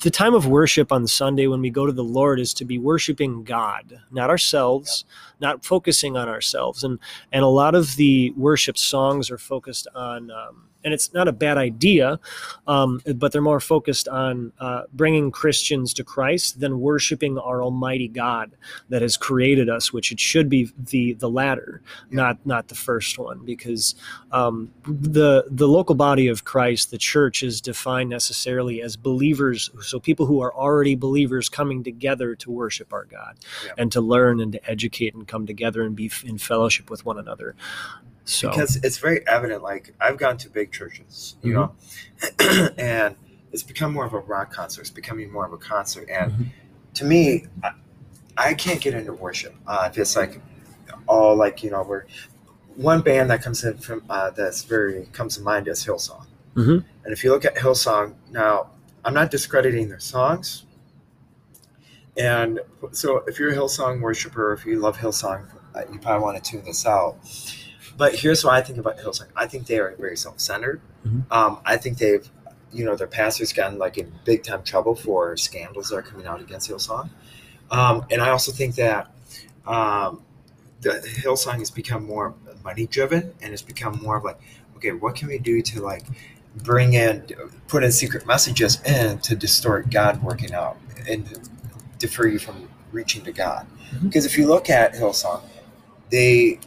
The 0.00 0.10
time 0.10 0.34
of 0.34 0.46
worship 0.46 0.92
on 0.92 1.06
Sunday 1.06 1.46
when 1.46 1.62
we 1.62 1.70
go 1.70 1.86
to 1.86 1.92
the 1.92 2.04
Lord 2.04 2.40
is 2.40 2.54
to 2.54 2.66
be 2.66 2.78
worshiping 2.78 3.44
God, 3.44 4.00
not 4.12 4.30
ourselves, 4.30 5.06
not 5.40 5.64
focusing 5.64 6.16
on 6.16 6.28
ourselves. 6.28 6.84
And 6.84 6.98
and 7.32 7.44
a 7.44 7.48
lot 7.48 7.74
of 7.74 7.96
the 7.96 8.32
worship 8.36 8.78
songs 8.78 9.30
are 9.30 9.38
focused 9.38 9.88
on, 9.94 10.30
um, 10.30 10.68
and 10.84 10.94
it's 10.94 11.14
not 11.14 11.28
a 11.28 11.32
bad 11.32 11.58
idea, 11.58 12.20
um, 12.66 13.00
but 13.16 13.32
they're 13.32 13.42
more 13.42 13.60
focused 13.60 14.08
on 14.08 14.52
uh, 14.60 14.82
bringing 14.92 15.30
Christians 15.30 15.94
to 15.94 16.04
Christ 16.04 16.60
than 16.60 16.80
worshiping 16.80 17.38
our 17.38 17.62
Almighty 17.62 18.08
God 18.08 18.52
that 18.90 19.02
has 19.02 19.16
created 19.16 19.68
us, 19.70 19.92
which 19.92 20.12
it 20.12 20.20
should 20.20 20.48
be 20.48 20.70
the 20.78 21.14
the 21.14 21.30
latter, 21.30 21.82
not 22.10 22.38
not 22.46 22.68
the 22.68 22.74
first 22.76 23.18
one, 23.18 23.44
because 23.44 23.94
um, 24.32 24.70
the 24.86 25.44
the 25.50 25.68
local 25.68 25.94
body 25.94 26.28
of 26.28 26.44
Christ, 26.44 26.90
the 26.90 26.98
church, 26.98 27.42
is 27.42 27.60
defined 27.60 28.10
necessarily 28.10 28.82
as 28.82 28.96
believers, 28.96 29.53
so 29.56 29.98
people 30.00 30.26
who 30.26 30.40
are 30.40 30.54
already 30.54 30.94
believers 30.94 31.48
coming 31.48 31.82
together 31.84 32.34
to 32.36 32.50
worship 32.50 32.92
our 32.92 33.04
God 33.04 33.36
Yeah. 33.64 33.72
and 33.78 33.90
to 33.92 34.00
learn 34.00 34.40
and 34.40 34.52
to 34.52 34.70
educate 34.70 35.14
and 35.14 35.26
come 35.28 35.46
together 35.46 35.82
and 35.82 35.94
be 35.96 36.10
in 36.24 36.38
fellowship 36.38 36.90
with 36.90 37.04
one 37.04 37.18
another. 37.18 37.54
So 38.24 38.48
because 38.48 38.76
it's 38.76 38.96
very 38.98 39.20
evident 39.28 39.62
like 39.62 39.92
i've 40.00 40.16
gone 40.16 40.38
to 40.38 40.48
big 40.48 40.72
churches 40.72 41.36
you 41.42 41.52
Mm-hmm. 41.52 42.46
know 42.48 42.68
and 42.78 43.16
it's 43.52 43.62
become 43.62 43.92
more 43.92 44.06
of 44.06 44.14
a 44.14 44.18
rock 44.18 44.50
concert 44.50 44.80
it's 44.80 44.90
becoming 44.90 45.30
more 45.30 45.44
of 45.44 45.52
a 45.52 45.58
concert 45.58 46.08
and 46.08 46.32
Mhm. 46.32 46.46
to 46.94 47.04
me, 47.04 47.44
I, 47.62 47.72
I 48.36 48.54
can't 48.54 48.80
get 48.80 48.94
into 48.94 49.12
worship 49.12 49.54
uh, 49.66 49.88
if 49.90 49.98
it's 49.98 50.16
like 50.16 50.40
all 51.06 51.36
like 51.36 51.62
you 51.62 51.70
know 51.70 51.82
we're 51.82 52.04
one 52.76 53.02
band 53.02 53.28
that 53.30 53.42
comes 53.42 53.62
in 53.62 53.76
from 53.78 54.02
uh, 54.08 54.30
that's 54.30 54.64
very 54.64 55.06
comes 55.12 55.36
to 55.36 55.42
mind 55.42 55.68
is 55.68 55.84
Hillsong. 55.84 56.26
Mhm. 56.56 56.82
And 57.04 57.12
if 57.12 57.22
you 57.22 57.30
look 57.30 57.44
at 57.44 57.56
Hillsong 57.56 58.14
now, 58.30 58.70
I'm 59.04 59.14
not 59.14 59.30
discrediting 59.30 59.88
their 59.88 60.00
songs. 60.00 60.64
And 62.16 62.60
so, 62.92 63.18
if 63.26 63.38
you're 63.38 63.50
a 63.50 63.56
Hillsong 63.56 64.00
worshiper, 64.00 64.52
if 64.52 64.64
you 64.64 64.78
love 64.78 64.98
Hillsong, 64.98 65.46
uh, 65.74 65.82
you 65.92 65.98
probably 65.98 66.22
want 66.22 66.42
to 66.42 66.50
tune 66.50 66.64
this 66.64 66.86
out. 66.86 67.16
But 67.96 68.14
here's 68.14 68.44
what 68.44 68.54
I 68.54 68.62
think 68.62 68.78
about 68.78 68.98
Hillsong. 68.98 69.26
I 69.36 69.46
think 69.46 69.66
they 69.66 69.78
are 69.78 69.94
very 69.98 70.16
self-centered. 70.16 70.80
Mhm. 71.06 71.30
Um, 71.30 71.58
I 71.64 71.76
think 71.76 71.98
they've, 71.98 72.28
you 72.72 72.84
know, 72.84 72.94
their 72.96 73.06
pastors 73.08 73.52
gotten 73.52 73.78
like 73.78 73.98
in 73.98 74.12
big 74.24 74.44
time 74.44 74.62
trouble 74.62 74.94
for 74.94 75.36
scandals 75.36 75.88
that 75.88 75.96
are 75.96 76.02
coming 76.02 76.26
out 76.26 76.40
against 76.40 76.70
Hillsong. 76.70 77.10
Um, 77.70 78.06
and 78.10 78.22
I 78.22 78.30
also 78.30 78.52
think 78.52 78.76
that 78.76 79.10
um, 79.66 80.22
the 80.80 80.90
Hillsong 80.90 81.58
has 81.58 81.70
become 81.70 82.04
more 82.04 82.34
money 82.62 82.86
driven 82.86 83.34
and 83.42 83.52
it's 83.52 83.62
become 83.62 84.00
more 84.02 84.16
of 84.16 84.24
like, 84.24 84.38
okay, 84.76 84.92
what 84.92 85.14
can 85.14 85.28
we 85.28 85.38
do 85.38 85.62
to 85.62 85.80
like 85.80 86.04
bring 86.56 86.94
in, 86.94 87.26
put 87.68 87.82
in 87.82 87.92
secret 87.92 88.26
messages 88.26 88.80
in 88.82 89.18
to 89.20 89.34
distort 89.34 89.90
God 89.90 90.22
working 90.22 90.52
out 90.52 90.76
and 91.08 91.50
defer 91.98 92.26
you 92.26 92.38
from 92.38 92.68
reaching 92.92 93.22
to 93.24 93.32
God? 93.32 93.66
Mhm. 93.94 94.04
Because 94.04 94.24
if 94.24 94.38
you 94.38 94.46
look 94.46 94.70
at 94.70 94.94
Hillsong, 94.94 95.42
they, 96.10 96.58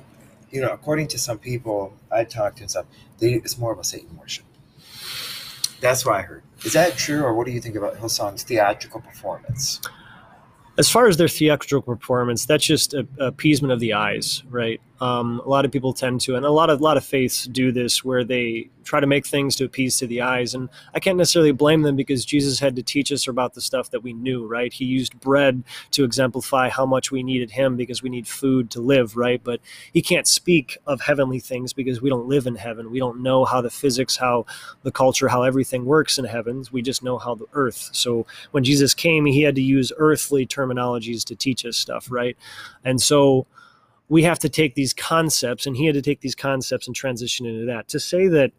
you 0.51 0.61
know, 0.61 0.69
according 0.69 1.07
to 1.09 1.17
some 1.17 1.37
people 1.37 1.93
I 2.11 2.23
talked 2.23 2.57
to 2.57 2.63
and 2.63 2.69
stuff, 2.69 2.85
they, 3.19 3.33
it's 3.33 3.57
more 3.57 3.71
of 3.71 3.79
a 3.79 3.83
Satan 3.83 4.17
worship. 4.17 4.45
That's 5.79 6.05
what 6.05 6.15
I 6.15 6.21
heard. 6.21 6.43
Is 6.63 6.73
that 6.73 6.97
true, 6.97 7.23
or 7.23 7.33
what 7.33 7.45
do 7.45 7.51
you 7.51 7.61
think 7.61 7.75
about 7.75 7.97
Hillsong's 7.97 8.43
theatrical 8.43 8.99
performance? 8.99 9.79
as 10.77 10.89
far 10.89 11.07
as 11.07 11.17
their 11.17 11.27
theatrical 11.27 11.81
performance, 11.81 12.45
that's 12.45 12.65
just 12.65 12.93
a, 12.93 13.07
appeasement 13.19 13.71
of 13.73 13.79
the 13.79 13.93
eyes, 13.93 14.43
right? 14.49 14.79
Um, 14.99 15.41
a 15.45 15.49
lot 15.49 15.65
of 15.65 15.71
people 15.71 15.93
tend 15.93 16.21
to, 16.21 16.35
and 16.35 16.45
a 16.45 16.51
lot 16.51 16.69
of 16.69 16.81
lot 16.81 16.97
of 16.97 17.05
faiths 17.05 17.45
do 17.45 17.71
this, 17.71 18.03
where 18.03 18.23
they 18.23 18.69
try 18.83 18.99
to 18.99 19.07
make 19.07 19.27
things 19.27 19.55
to 19.57 19.65
appease 19.65 19.97
to 19.97 20.07
the 20.07 20.21
eyes. 20.21 20.55
And 20.55 20.69
I 20.93 20.99
can't 20.99 21.17
necessarily 21.17 21.51
blame 21.51 21.81
them 21.81 21.95
because 21.95 22.25
Jesus 22.25 22.59
had 22.59 22.75
to 22.77 22.83
teach 22.83 23.11
us 23.11 23.27
about 23.27 23.53
the 23.53 23.61
stuff 23.61 23.91
that 23.91 24.01
we 24.01 24.13
knew, 24.13 24.47
right? 24.47 24.71
He 24.71 24.85
used 24.85 25.19
bread 25.19 25.63
to 25.91 26.03
exemplify 26.03 26.69
how 26.69 26.85
much 26.85 27.11
we 27.11 27.21
needed 27.21 27.51
Him 27.51 27.75
because 27.75 28.01
we 28.01 28.09
need 28.09 28.27
food 28.27 28.71
to 28.71 28.81
live, 28.81 29.15
right? 29.17 29.41
But 29.43 29.59
He 29.93 30.01
can't 30.01 30.27
speak 30.27 30.77
of 30.87 31.01
heavenly 31.01 31.39
things 31.39 31.73
because 31.73 32.01
we 32.01 32.09
don't 32.09 32.27
live 32.27 32.47
in 32.47 32.55
heaven. 32.55 32.89
We 32.89 32.99
don't 32.99 33.21
know 33.21 33.45
how 33.45 33.61
the 33.61 33.69
physics, 33.69 34.17
how 34.17 34.45
the 34.83 34.91
culture, 34.91 35.27
how 35.27 35.43
everything 35.43 35.85
works 35.85 36.17
in 36.17 36.25
heavens. 36.25 36.71
We 36.71 36.81
just 36.81 37.03
know 37.03 37.17
how 37.17 37.35
the 37.35 37.47
earth. 37.53 37.89
So 37.91 38.25
when 38.51 38.63
Jesus 38.63 38.93
came, 38.93 39.25
He 39.25 39.43
had 39.43 39.55
to 39.55 39.61
use 39.61 39.91
earthly 39.97 40.47
terminologies 40.47 41.23
to 41.25 41.35
teach 41.35 41.65
us 41.65 41.77
stuff, 41.77 42.09
right? 42.09 42.37
And 42.83 43.01
so 43.01 43.45
we 44.09 44.23
have 44.23 44.39
to 44.39 44.49
take 44.49 44.75
these 44.75 44.93
concepts, 44.93 45.65
and 45.65 45.75
he 45.75 45.85
had 45.85 45.95
to 45.95 46.01
take 46.01 46.21
these 46.21 46.35
concepts 46.35 46.87
and 46.87 46.95
transition 46.95 47.45
into 47.45 47.65
that. 47.65 47.87
To 47.89 47.99
say 47.99 48.27
that 48.27 48.51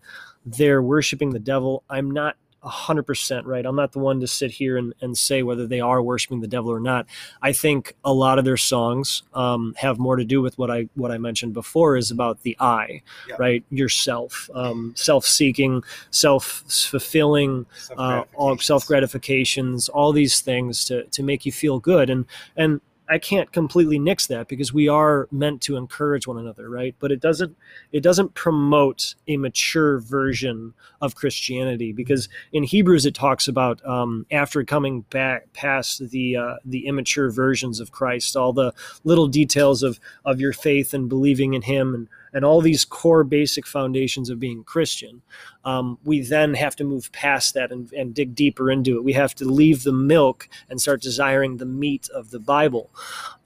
they're 0.44 0.82
worshiping 0.82 1.30
the 1.30 1.38
devil, 1.38 1.82
I'm 1.90 2.10
not 2.10 2.36
100% 2.64 3.46
right. 3.46 3.64
I'm 3.64 3.76
not 3.76 3.92
the 3.92 4.00
one 4.00 4.18
to 4.20 4.26
sit 4.26 4.50
here 4.50 4.76
and, 4.76 4.92
and 5.00 5.16
say 5.16 5.44
whether 5.44 5.64
they 5.66 5.80
are 5.80 6.02
worshiping 6.02 6.40
the 6.40 6.48
devil 6.48 6.72
or 6.72 6.80
not. 6.80 7.06
I 7.40 7.52
think 7.52 7.94
a 8.04 8.12
lot 8.12 8.38
of 8.38 8.44
their 8.44 8.56
songs 8.56 9.22
um, 9.32 9.74
have 9.78 9.98
more 10.00 10.16
to 10.16 10.24
do 10.24 10.42
with 10.42 10.58
what 10.58 10.68
I 10.70 10.88
what 10.96 11.12
I 11.12 11.18
mentioned 11.18 11.54
before 11.54 11.96
is 11.96 12.10
about 12.10 12.42
the 12.42 12.56
I, 12.58 13.02
Yeah. 13.28 13.36
right? 13.38 13.64
Yourself, 13.70 14.50
um, 14.54 14.92
self-seeking, 14.96 15.84
self-fulfilling, 16.10 17.64
uh, 17.96 18.24
all 18.34 18.58
Self-gratifications. 18.58 18.66
self 18.66 18.86
gratifications, 18.86 19.88
all 19.88 20.12
these 20.12 20.40
things 20.40 20.84
to 20.86 21.04
to 21.04 21.22
make 21.22 21.46
you 21.46 21.52
feel 21.52 21.78
good, 21.78 22.10
and 22.10 22.26
and 22.56 22.80
I 23.10 23.18
can't 23.18 23.50
completely 23.52 23.98
nix 23.98 24.26
that 24.26 24.48
because 24.48 24.72
we 24.72 24.88
are 24.88 25.28
meant 25.30 25.62
to 25.62 25.76
encourage 25.76 26.26
one 26.26 26.38
another, 26.38 26.68
right? 26.68 26.94
But 26.98 27.10
it 27.10 27.20
doesn't 27.20 27.56
it 27.90 28.02
doesn't 28.02 28.34
promote 28.34 29.14
a 29.26 29.36
mature 29.36 29.98
version 29.98 30.74
of 31.00 31.14
Christianity 31.14 31.92
because 31.92 32.28
in 32.52 32.64
Hebrews 32.64 33.06
it 33.06 33.14
talks 33.14 33.48
about 33.48 33.84
um, 33.86 34.26
after 34.30 34.62
coming 34.64 35.02
back 35.10 35.52
past 35.54 36.10
the 36.10 36.36
uh, 36.36 36.56
the 36.64 36.86
immature 36.86 37.30
versions 37.30 37.80
of 37.80 37.92
Christ, 37.92 38.36
all 38.36 38.52
the 38.52 38.74
little 39.04 39.28
details 39.28 39.82
of 39.82 39.98
of 40.24 40.40
your 40.40 40.52
faith 40.52 40.92
and 40.92 41.08
believing 41.08 41.54
in 41.54 41.62
Him 41.62 41.94
and 41.94 42.08
and 42.34 42.44
all 42.44 42.60
these 42.60 42.84
core 42.84 43.24
basic 43.24 43.66
foundations 43.66 44.28
of 44.28 44.38
being 44.38 44.62
Christian 44.64 45.22
um, 45.68 45.98
we 46.04 46.16
then 46.34 46.54
have 46.54 46.74
to 46.76 46.84
move 46.84 47.04
past 47.12 47.54
that 47.54 47.70
and, 47.74 47.92
and 47.92 48.14
dig 48.14 48.34
deeper 48.34 48.70
into 48.70 48.96
it. 48.96 49.04
We 49.04 49.12
have 49.22 49.34
to 49.40 49.44
leave 49.44 49.82
the 49.82 49.92
milk 49.92 50.48
and 50.70 50.80
start 50.80 51.00
desiring 51.02 51.58
the 51.58 51.66
meat 51.66 52.08
of 52.14 52.30
the 52.30 52.38
Bible. 52.56 52.84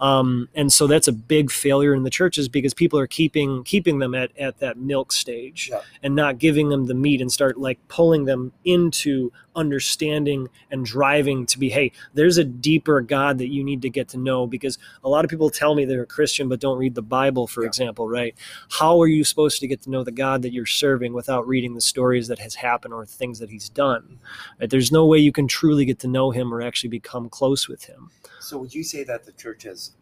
Um, 0.01 0.49
and 0.55 0.73
so 0.73 0.87
that's 0.87 1.09
a 1.09 1.13
big 1.13 1.51
failure 1.51 1.95
in 1.95 2.03
the 2.03 2.11
churches 2.11 2.49
because 2.49 2.75
people 2.75 2.99
are 2.99 3.07
keeping 3.07 3.65
keeping 3.65 3.99
them 3.99 4.15
at, 4.15 4.31
at 4.39 4.59
that 4.59 4.77
milk 4.77 5.13
stage 5.13 5.69
Yeah. 5.71 5.81
and 6.03 6.15
not 6.15 6.39
giving 6.39 6.69
them 6.71 6.87
the 6.87 6.95
meat 6.95 7.21
and 7.21 7.31
start 7.33 7.59
like 7.59 7.79
pulling 7.89 8.25
them 8.25 8.53
into 8.65 9.31
understanding 9.55 10.49
and 10.71 10.85
driving 10.85 11.45
to 11.45 11.59
be 11.59 11.69
hey 11.69 11.93
there's 12.15 12.39
a 12.39 12.45
deeper 12.45 13.01
god 13.03 13.37
that 13.37 13.49
you 13.49 13.63
need 13.63 13.83
to 13.83 13.91
get 13.91 14.09
to 14.09 14.17
know 14.19 14.47
because 14.47 14.79
a 15.05 15.09
lot 15.11 15.25
of 15.27 15.31
people 15.31 15.51
tell 15.51 15.75
me 15.75 15.85
they're 15.85 16.05
a 16.05 16.07
christian 16.07 16.49
but 16.49 16.59
don't 16.59 16.79
read 16.79 16.95
the 16.95 17.03
bible 17.03 17.47
for 17.47 17.63
Yeah. 17.63 17.69
example 17.69 18.09
right 18.09 18.35
how 18.79 19.01
are 19.03 19.07
you 19.07 19.25
supposed 19.25 19.61
to 19.61 19.67
get 19.67 19.83
to 19.83 19.91
know 19.91 20.03
the 20.05 20.11
God 20.11 20.43
that 20.43 20.53
you're 20.55 20.67
serving 20.67 21.13
without 21.13 21.47
reading 21.47 21.75
the 21.75 21.81
stories 22.13 22.29
that 22.29 22.39
has 22.39 22.55
happened 22.55 22.93
or 22.93 23.07
things 23.07 23.39
that 23.39 23.49
he's 23.51 23.69
done? 23.71 24.19
Right? 24.61 24.69
There's 24.69 24.93
no 24.93 25.07
way 25.07 25.19
you 25.19 25.33
can 25.33 25.49
truly 25.49 25.85
get 25.87 25.99
to 26.01 26.09
know 26.09 26.31
him 26.31 26.53
or 26.53 26.61
actually 26.61 26.91
become 26.91 27.29
close 27.31 27.69
with 27.69 27.85
him. 27.85 28.11
So 28.41 28.59
would 28.59 28.75
you 28.75 28.85
say 28.85 29.05
that 29.05 29.25
the 29.25 29.33
churches, 29.33 29.93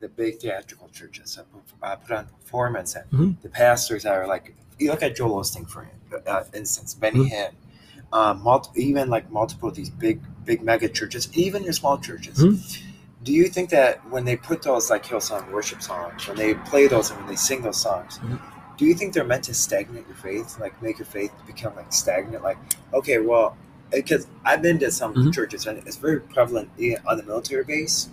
the 0.00 0.08
big 0.08 0.40
theatrical 0.40 0.88
churches, 0.90 1.38
uh, 1.82 1.96
put 1.96 2.12
on 2.16 2.26
performance, 2.40 2.96
and 2.96 3.10
Mhm. 3.10 3.42
the 3.42 3.48
pastors 3.48 4.04
are 4.04 4.26
like, 4.26 4.54
you 4.78 4.90
look 4.90 5.02
at 5.02 5.16
Joel 5.16 5.40
Osteen 5.40 5.66
for 5.68 5.88
uh, 6.26 6.44
instance, 6.54 6.94
Benny 6.94 7.18
Mhm. 7.20 7.30
Hinn, 7.30 7.52
um, 8.12 8.42
multi, 8.42 8.70
even 8.82 9.08
like 9.10 9.30
multiple 9.30 9.68
of 9.68 9.74
these 9.74 9.90
big, 9.90 10.20
big 10.44 10.62
mega 10.62 10.88
churches, 10.88 11.28
even 11.34 11.62
your 11.64 11.74
small 11.74 11.98
churches. 11.98 12.38
Mhm. 12.38 12.56
Do 13.24 13.32
you 13.32 13.48
think 13.48 13.68
that 13.70 13.94
when 14.10 14.24
they 14.24 14.36
put 14.36 14.62
those 14.62 14.88
like 14.90 15.04
Hillsong 15.04 15.50
worship 15.52 15.82
songs, 15.82 16.26
when 16.26 16.36
they 16.36 16.54
play 16.70 16.88
those 16.88 17.10
and 17.10 17.18
when 17.20 17.28
they 17.28 17.36
sing 17.36 17.60
those 17.62 17.80
songs, 17.80 18.18
Mhm. 18.18 18.40
Do 18.78 18.86
you 18.86 18.94
think 18.94 19.12
they're 19.12 19.24
meant 19.24 19.44
to 19.44 19.54
stagnate 19.54 20.06
your 20.06 20.16
faith, 20.16 20.58
like 20.60 20.80
make 20.80 20.98
your 20.98 21.06
faith 21.06 21.32
become 21.46 21.74
like 21.76 21.92
stagnant? 21.92 22.42
Like, 22.42 22.56
okay, 22.94 23.18
well, 23.18 23.56
because 23.90 24.26
I've 24.44 24.62
been 24.62 24.78
to 24.78 24.90
some 24.90 25.14
Mhm. 25.14 25.34
churches 25.34 25.66
and 25.66 25.78
it's 25.86 25.96
very 25.96 26.20
prevalent 26.20 26.70
on 27.06 27.16
the 27.16 27.24
military 27.24 27.64
base, 27.64 28.08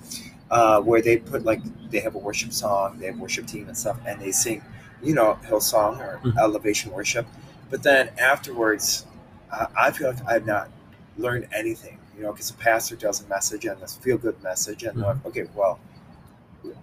uh, 0.50 0.82
where 0.82 1.02
they 1.02 1.18
put 1.18 1.46
like 1.46 1.62
they 1.92 2.00
have 2.00 2.16
a 2.16 2.18
worship 2.18 2.52
song, 2.52 2.98
they 3.00 3.06
have 3.06 3.20
worship 3.20 3.46
team 3.46 3.68
and 3.68 3.78
stuff, 3.78 3.98
and 4.08 4.20
they 4.20 4.32
sing, 4.32 4.62
you 5.04 5.14
know, 5.14 5.38
Hillsong 5.48 6.00
or 6.00 6.20
Mhm. 6.24 6.38
elevation 6.38 6.92
worship, 6.92 7.28
but 7.70 7.84
then 7.84 8.10
afterwards, 8.18 9.06
uh, 9.52 9.68
I 9.78 9.92
feel 9.92 10.08
like 10.10 10.28
I've 10.28 10.46
not 10.46 10.70
learned 11.18 11.48
anything, 11.54 12.00
you 12.18 12.24
know, 12.24 12.32
because 12.32 12.50
the 12.50 12.58
pastor 12.58 12.96
does 12.96 13.22
a 13.24 13.28
message 13.28 13.66
and 13.66 13.80
this 13.80 13.96
feel 13.98 14.18
good 14.18 14.42
message, 14.42 14.84
and 14.84 14.98
I'm 14.98 15.04
like, 15.04 15.26
okay, 15.28 15.48
well, 15.56 15.80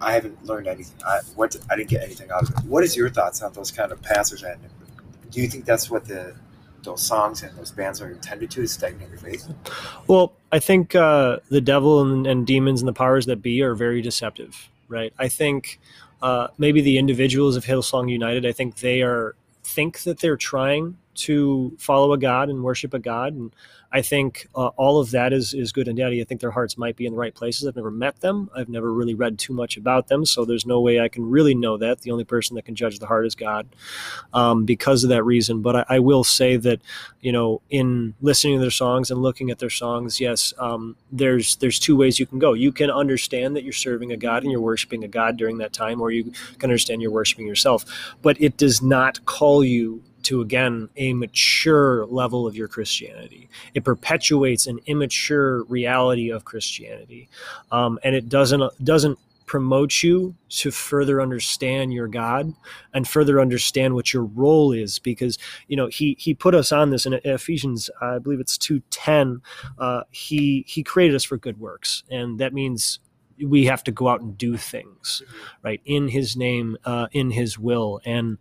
I 0.01 0.13
haven't 0.13 0.45
learned 0.45 0.67
anything. 0.67 0.95
I 1.05 1.19
what 1.35 1.55
I 1.69 1.75
didn't 1.75 1.89
get 1.89 2.03
anything 2.03 2.29
out 2.31 2.43
of 2.43 2.49
it. 2.49 2.65
What 2.65 2.83
is 2.83 2.95
your 2.95 3.09
thoughts 3.09 3.41
on 3.41 3.53
those 3.53 3.71
kind 3.71 3.91
of 3.91 4.01
pastors? 4.01 4.43
And 4.43 4.59
do 5.31 5.41
you 5.41 5.47
think 5.47 5.65
that's 5.65 5.89
what 5.89 6.05
the 6.05 6.35
those 6.83 7.01
songs 7.01 7.43
and 7.43 7.57
those 7.57 7.71
bands 7.71 8.01
are 8.01 8.11
intended 8.11 8.51
to 8.51 8.61
is 8.61 8.73
stagnate 8.73 9.09
your 9.09 9.17
faith? 9.17 9.47
Well, 10.07 10.33
I 10.51 10.59
think 10.59 10.95
uh, 10.95 11.37
the 11.49 11.61
devil 11.61 12.01
and, 12.01 12.27
and 12.27 12.45
demons 12.45 12.81
and 12.81 12.87
the 12.87 12.93
powers 12.93 13.25
that 13.27 13.41
be 13.41 13.61
are 13.61 13.73
very 13.73 14.01
deceptive, 14.01 14.69
right? 14.89 15.13
I 15.17 15.29
think 15.29 15.79
uh, 16.21 16.47
maybe 16.57 16.81
the 16.81 16.97
individuals 16.97 17.55
of 17.55 17.65
Hillsong 17.65 18.09
United, 18.09 18.45
I 18.45 18.51
think 18.51 18.77
they 18.77 19.01
are 19.01 19.35
think 19.63 20.03
that 20.03 20.19
they're 20.19 20.37
trying 20.37 20.97
to 21.15 21.73
follow 21.79 22.11
a 22.13 22.17
God 22.17 22.49
and 22.49 22.63
worship 22.63 22.93
a 22.93 22.99
God, 22.99 23.33
and 23.33 23.55
I 23.93 24.01
think 24.01 24.47
uh, 24.55 24.67
all 24.69 24.99
of 24.99 25.11
that 25.11 25.33
is 25.33 25.53
is 25.53 25.71
good 25.71 25.87
and 25.87 25.95
dandy. 25.95 26.19
I 26.19 26.23
think 26.25 26.41
their 26.41 26.51
hearts 26.51 26.77
might 26.77 26.95
be 26.95 27.05
in 27.05 27.13
the 27.13 27.19
right 27.19 27.33
places. 27.33 27.67
I've 27.67 27.75
never 27.75 27.91
met 27.91 28.19
them. 28.21 28.49
I've 28.55 28.67
never 28.67 28.91
really 28.91 29.13
read 29.13 29.37
too 29.37 29.53
much 29.53 29.77
about 29.77 30.07
them, 30.07 30.25
so 30.25 30.43
there's 30.43 30.65
no 30.65 30.81
way 30.81 30.99
I 30.99 31.07
can 31.07 31.29
really 31.29 31.53
know 31.53 31.77
that. 31.77 32.01
The 32.01 32.11
only 32.11 32.23
person 32.23 32.55
that 32.55 32.65
can 32.65 32.73
judge 32.73 32.97
the 32.97 33.05
heart 33.05 33.27
is 33.27 33.35
God, 33.35 33.67
um, 34.33 34.65
because 34.65 35.03
of 35.03 35.11
that 35.11 35.23
reason. 35.23 35.61
But 35.61 35.75
I, 35.75 35.85
I 35.89 35.99
will 35.99 36.23
say 36.23 36.57
that 36.57 36.81
you 37.21 37.31
know, 37.31 37.61
in 37.69 38.15
listening 38.21 38.55
to 38.55 38.61
their 38.61 38.71
songs 38.71 39.09
and 39.09 39.21
looking 39.21 39.51
at 39.51 39.59
their 39.59 39.69
songs, 39.69 40.19
yes, 40.19 40.53
um, 40.57 40.97
there's 41.11 41.55
there's 41.57 41.79
two 41.79 41.95
ways 41.95 42.19
you 42.19 42.25
can 42.25 42.39
go. 42.39 42.53
You 42.53 42.71
can 42.71 42.89
understand 42.89 43.55
that 43.55 43.63
you're 43.63 43.73
serving 43.73 44.11
a 44.11 44.17
God 44.17 44.43
and 44.43 44.51
you're 44.51 44.59
worshiping 44.59 45.03
a 45.03 45.07
God 45.07 45.37
during 45.37 45.59
that 45.59 45.71
time, 45.71 46.01
or 46.01 46.11
you 46.11 46.33
can 46.57 46.69
understand 46.69 47.01
you're 47.01 47.11
worshiping 47.11 47.47
yourself. 47.47 47.85
But 48.21 48.41
it 48.41 48.57
does 48.57 48.81
not 48.81 49.23
call 49.25 49.63
you 49.63 50.01
to 50.25 50.41
again 50.41 50.89
a 50.95 51.13
mature 51.13 52.05
level 52.05 52.47
of 52.47 52.55
your 52.55 52.67
Christianity. 52.67 53.49
It 53.73 53.83
perpetuates 53.83 54.67
an 54.67 54.79
immature 54.85 55.63
reality 55.63 56.31
of 56.31 56.45
Christianity, 56.45 57.29
um, 57.71 57.99
and 58.03 58.15
it 58.15 58.29
doesn't 58.29 58.83
doesn't 58.83 59.19
promote 59.45 60.01
you 60.01 60.35
to 60.49 60.71
further 60.71 61.21
understand 61.21 61.93
your 61.93 62.07
God 62.07 62.53
and 62.93 63.07
further 63.07 63.41
understand 63.41 63.93
what 63.93 64.13
your 64.13 64.23
role 64.23 64.71
is 64.71 64.99
because 64.99 65.37
you 65.67 65.75
know 65.75 65.87
he 65.87 66.15
he 66.19 66.33
put 66.33 66.55
us 66.55 66.71
on 66.71 66.89
this 66.89 67.05
in 67.05 67.13
Ephesians 67.13 67.89
I 68.01 68.19
believe 68.19 68.39
it's 68.39 68.57
210 68.57 69.41
uh, 69.77 70.03
he 70.11 70.63
he 70.67 70.83
created 70.83 71.15
us 71.15 71.23
for 71.23 71.37
good 71.37 71.59
works 71.59 72.03
and 72.09 72.39
that 72.39 72.53
means 72.53 72.99
we 73.45 73.65
have 73.65 73.83
to 73.83 73.91
go 73.91 74.07
out 74.07 74.21
and 74.21 74.37
do 74.37 74.57
things 74.57 75.21
right? 75.63 75.81
In 75.85 76.09
his 76.09 76.35
name 76.35 76.77
uh, 76.85 77.07
in 77.11 77.31
his 77.31 77.57
will. 77.57 78.01
And 78.05 78.37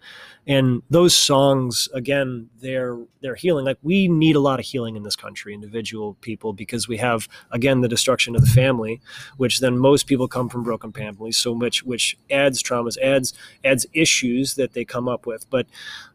and 0.46 0.82
those 0.90 1.14
songs 1.14 1.88
again 1.94 2.48
they're 2.60 2.98
they're 3.20 3.36
healing. 3.36 3.64
Like 3.64 3.78
we 3.82 4.08
need 4.08 4.36
a 4.36 4.40
lot 4.40 4.58
of 4.58 4.66
healing 4.66 4.96
in 4.96 5.04
this 5.04 5.16
country 5.16 5.54
individual 5.54 6.14
people 6.14 6.52
because 6.52 6.88
we 6.88 6.96
have 6.98 7.28
again 7.50 7.80
the 7.80 7.88
destruction 7.88 8.34
of 8.34 8.42
the 8.42 8.48
family 8.48 9.00
which 9.36 9.60
then 9.60 9.78
most 9.78 10.06
people 10.06 10.26
come 10.26 10.48
from 10.48 10.64
broken 10.64 10.92
families 10.92 11.36
so 11.36 11.54
much 11.54 11.84
which 11.84 12.16
adds 12.30 12.62
traumas 12.62 12.98
adds 12.98 13.32
adds 13.64 13.86
issues 13.92 14.54
that 14.56 14.72
they 14.72 14.84
come 14.84 15.08
up 15.08 15.26
with. 15.26 15.48
But 15.48 15.66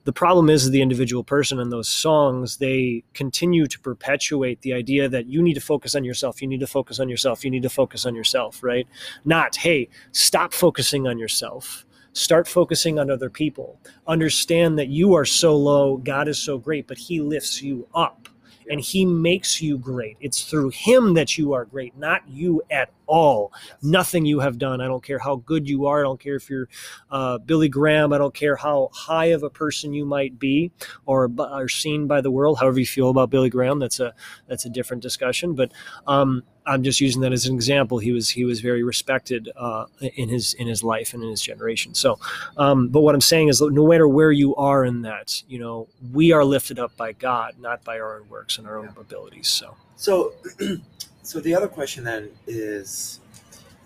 the 0.03 0.13
problem 0.13 0.50
is 0.50 0.70
the 0.72 0.82
individual 0.82 1.24
person 1.24 1.60
and 1.60 1.72
those 1.72 1.89
songs 1.89 2.58
they 2.58 3.03
continue 3.13 3.67
to 3.67 3.79
perpetuate 3.79 4.62
the 4.62 4.74
idea 4.74 5.10
that 5.10 5.25
you 5.25 5.41
need 5.41 5.56
to 5.56 5.60
focus 5.60 5.96
on 5.96 6.06
yourself 6.06 6.41
you 6.41 6.48
need 6.48 6.62
to 6.62 6.67
focus 6.67 6.98
on 6.98 7.10
yourself 7.10 7.44
you 7.44 7.51
need 7.51 7.63
to 7.63 7.70
focus 7.70 8.06
on 8.06 8.15
yourself 8.15 8.63
right 8.63 8.77
not 9.26 9.56
hey 9.56 9.90
stop 10.12 10.54
focusing 10.54 11.08
on 11.08 11.18
yourself. 11.18 11.86
Start 12.14 12.48
focusing 12.48 12.98
on 12.98 13.12
other 13.12 13.30
people. 13.30 13.80
Understand 14.08 14.80
that 14.80 14.88
you 14.88 15.14
are 15.14 15.26
so 15.26 15.56
low 15.56 15.98
god 15.98 16.28
is 16.28 16.40
so 16.40 16.58
great 16.58 16.88
but 16.88 16.98
he 16.98 17.22
lifts 17.22 17.62
you 17.62 17.88
up 17.94 18.30
and 18.70 18.82
he 18.82 19.06
makes 19.06 19.62
you 19.62 19.78
great. 19.78 20.18
It's 20.20 20.44
through 20.44 20.70
him 20.70 21.14
that 21.14 21.38
you 21.38 21.54
are 21.54 21.66
great 21.66 21.98
not 21.98 22.28
you 22.28 22.62
at 22.72 22.92
all. 23.08 23.52
Yes. 23.66 23.76
nothing 23.82 24.26
you 24.26 24.40
have 24.40 24.58
done. 24.58 24.82
I 24.82 24.86
don't 24.88 25.04
care 25.04 25.20
how 25.20 25.38
good 25.38 25.68
you 25.68 25.86
are. 25.88 26.00
I 26.00 26.04
don't 26.04 26.20
care 26.20 26.36
if 26.36 26.50
you're 26.50 26.70
uh, 27.10 27.38
billy 27.40 27.70
graham. 27.70 28.14
I 28.14 28.18
don't 28.18 28.34
care 28.34 28.56
how 28.56 28.90
high 28.94 29.28
of 29.28 29.44
a 29.44 29.50
person 29.50 29.94
you 29.94 30.06
might 30.06 30.38
be 30.40 30.72
or 31.06 31.32
are 31.40 31.70
seen 31.70 32.08
by 32.08 32.22
the 32.22 32.32
world 32.32 32.60
however 32.60 32.80
you 32.80 32.86
feel 32.86 33.10
about 33.10 33.30
billy 33.30 33.50
graham 33.50 33.80
that's 33.80 34.00
a 34.00 34.14
that's 34.48 34.66
a 34.66 34.70
different 34.70 35.02
discussion. 35.04 35.54
But 35.56 35.72
um, 36.06 36.44
i'm 36.66 36.84
just 36.84 37.00
using 37.00 37.22
that 37.22 37.32
as 37.32 37.46
an 37.46 37.56
example. 37.56 37.98
He 37.98 38.12
was 38.12 38.30
he 38.30 38.44
was 38.44 38.60
very 38.62 38.84
respected 38.84 39.50
uh, 39.56 39.86
in 40.16 40.28
his 40.30 40.54
in 40.56 40.68
his 40.68 40.84
life 40.84 41.14
and 41.14 41.24
in 41.24 41.30
his 41.30 41.42
generation. 41.42 41.94
So 41.96 42.20
um, 42.58 42.90
but 42.90 43.02
what 43.02 43.16
i'm 43.16 43.22
saying 43.22 43.48
is 43.48 43.62
no 43.62 43.88
matter 43.88 44.08
where 44.08 44.32
you 44.32 44.56
are 44.56 44.84
in 44.86 45.02
that 45.04 45.44
you 45.48 45.60
know 45.60 45.88
we 46.12 46.32
are 46.34 46.44
lifted 46.44 46.78
up 46.80 46.96
by 46.98 47.14
god 47.14 47.56
not 47.60 47.84
by 47.84 48.00
our 48.00 48.20
own 48.20 48.28
works 48.30 48.58
and 48.58 48.68
our 48.68 48.78
own 48.78 48.86
Yeah. 48.96 49.02
abilities. 49.02 49.48
So 49.48 49.76
So, 49.96 50.34
so 51.28 51.42
the 51.42 51.54
other 51.54 51.68
question 51.68 52.06
then 52.06 52.30
is, 52.48 53.20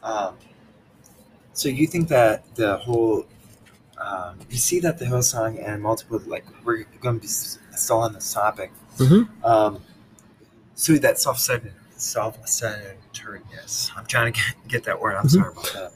um, 0.04 0.36
so 1.54 1.70
you 1.70 1.88
think 1.88 2.08
that 2.10 2.44
the 2.54 2.78
whole, 2.78 3.26
um, 3.98 4.38
you 4.52 4.58
see 4.58 4.80
that 4.82 5.00
the 5.00 5.06
Hillsong 5.06 5.60
and 5.68 5.82
multiple, 5.82 6.22
like 6.28 6.46
we're 6.64 6.86
going 7.02 7.16
to 7.16 7.22
be 7.22 7.28
still 7.28 7.98
on 7.98 8.14
this 8.14 8.32
topic. 8.32 8.72
Mhm. 8.98 9.28
Um, 9.44 9.82
so 10.76 10.94
that 10.94 11.20
self-centered, 11.20 11.74
self-centeredness. 11.98 13.92
I'm 13.96 14.06
trying 14.06 14.32
to 14.32 14.40
get, 14.40 14.68
get 14.68 14.84
that 14.84 15.02
word. 15.02 15.16
I'm 15.16 15.26
Mhm. 15.26 15.32
sorry 15.32 15.52
about 15.52 15.74
that. 15.74 15.92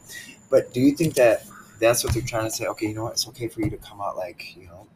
But 0.50 0.74
do 0.74 0.82
you 0.82 0.96
think 0.96 1.14
that 1.14 1.44
that's 1.80 2.04
what 2.04 2.14
they're 2.14 2.24
trying 2.24 2.46
to 2.50 2.52
say? 2.56 2.66
Okay, 2.66 2.88
you 2.88 2.96
know 2.96 3.04
what? 3.04 3.14
It's 3.14 3.28
okay 3.28 3.48
for 3.48 3.62
you 3.62 3.70
to 3.70 3.78
come 3.78 4.02
out 4.02 4.18
like 4.18 4.56
you 4.58 4.66
know, 4.66 4.88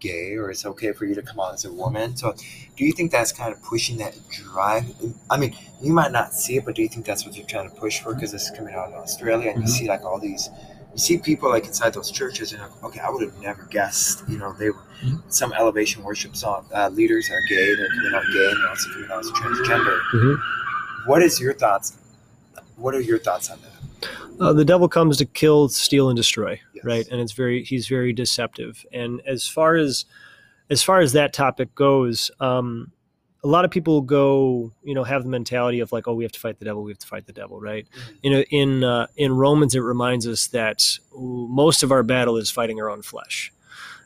gay, 0.00 0.36
or 0.36 0.50
it's 0.50 0.64
okay 0.66 0.92
for 0.92 1.04
you 1.04 1.14
to 1.14 1.22
come 1.22 1.40
out 1.40 1.54
as 1.54 1.64
a 1.64 1.72
woman. 1.72 2.16
So, 2.16 2.34
do 2.76 2.84
you 2.84 2.92
think 2.92 3.10
that's 3.10 3.32
kind 3.32 3.52
of 3.52 3.62
pushing 3.62 3.98
that 3.98 4.14
drive? 4.30 4.84
I 5.30 5.36
mean, 5.36 5.54
you 5.82 5.92
might 5.92 6.12
not 6.12 6.32
see 6.34 6.56
it, 6.56 6.64
but 6.64 6.74
do 6.74 6.82
you 6.82 6.88
think 6.88 7.06
that's 7.06 7.24
what 7.24 7.34
they're 7.34 7.44
trying 7.44 7.68
to 7.68 7.74
push 7.76 8.00
for? 8.00 8.14
Because 8.14 8.32
this 8.32 8.44
is 8.44 8.50
coming 8.56 8.74
out 8.74 8.88
in 8.88 8.94
Australia, 8.94 9.50
and 9.50 9.62
you 9.62 9.68
Mhm. 9.68 9.78
see 9.78 9.88
like 9.88 10.04
all 10.04 10.18
these, 10.18 10.50
you 10.92 10.98
see 10.98 11.18
people 11.18 11.48
like 11.50 11.66
inside 11.66 11.92
those 11.94 12.10
churches, 12.10 12.52
and 12.52 12.62
like, 12.62 12.84
okay, 12.84 13.00
I 13.00 13.10
would 13.10 13.22
have 13.22 13.38
never 13.40 13.62
guessed. 13.70 14.22
You 14.28 14.38
know, 14.38 14.52
they 14.52 14.70
were 14.70 14.82
Mhm. 15.04 15.22
some 15.28 15.52
elevation 15.52 16.02
worship 16.02 16.34
song 16.36 16.66
uh, 16.74 16.88
leaders 16.88 17.30
are 17.30 17.40
gay. 17.48 17.74
They're 17.76 17.88
coming 17.88 18.14
out 18.14 18.24
gay, 18.32 18.50
and 18.50 18.60
they're 18.62 18.68
also 18.70 18.88
coming 18.90 19.10
out 19.10 19.20
as 19.20 19.30
transgender. 19.30 19.98
Mhm. 20.14 20.36
What 21.06 21.22
is 21.22 21.40
your 21.40 21.54
thoughts? 21.54 21.94
What 22.76 22.94
are 22.94 23.00
your 23.00 23.18
thoughts 23.18 23.50
on 23.50 23.58
that? 23.62 23.72
Uh, 24.40 24.52
the 24.52 24.64
devil 24.64 24.88
comes 24.88 25.16
to 25.18 25.26
kill, 25.26 25.68
steal, 25.68 26.08
and 26.08 26.16
destroy, 26.16 26.60
Yes. 26.74 26.84
right? 26.84 27.08
And 27.10 27.20
it's 27.20 27.32
very 27.32 27.64
he's 27.64 27.88
very 27.88 28.12
deceptive. 28.12 28.84
And 28.92 29.20
as 29.26 29.46
far 29.48 29.76
as 29.76 30.04
as 30.70 30.82
far 30.82 31.00
as 31.00 31.12
that 31.12 31.32
topic 31.32 31.74
goes, 31.74 32.30
um, 32.40 32.92
a 33.44 33.48
lot 33.48 33.64
of 33.64 33.70
people 33.70 34.00
go, 34.02 34.72
you 34.82 34.94
know, 34.94 35.04
have 35.04 35.22
the 35.22 35.28
mentality 35.30 35.80
of 35.80 35.92
like, 35.92 36.06
oh, 36.08 36.14
we 36.14 36.24
have 36.24 36.32
to 36.32 36.40
fight 36.40 36.58
the 36.58 36.64
devil, 36.64 36.82
we 36.82 36.90
have 36.90 36.98
to 36.98 37.06
fight 37.06 37.26
the 37.26 37.32
devil, 37.32 37.60
right? 37.60 37.86
Mhm. 37.86 38.14
You 38.22 38.30
know, 38.30 38.40
in 38.50 38.84
uh, 38.84 39.06
in 39.16 39.32
Romans, 39.32 39.74
it 39.74 39.80
reminds 39.80 40.26
us 40.26 40.48
that 40.48 40.84
most 41.16 41.82
of 41.82 41.90
our 41.92 42.02
battle 42.02 42.36
is 42.36 42.50
fighting 42.50 42.80
our 42.80 42.90
own 42.90 43.02
flesh 43.02 43.52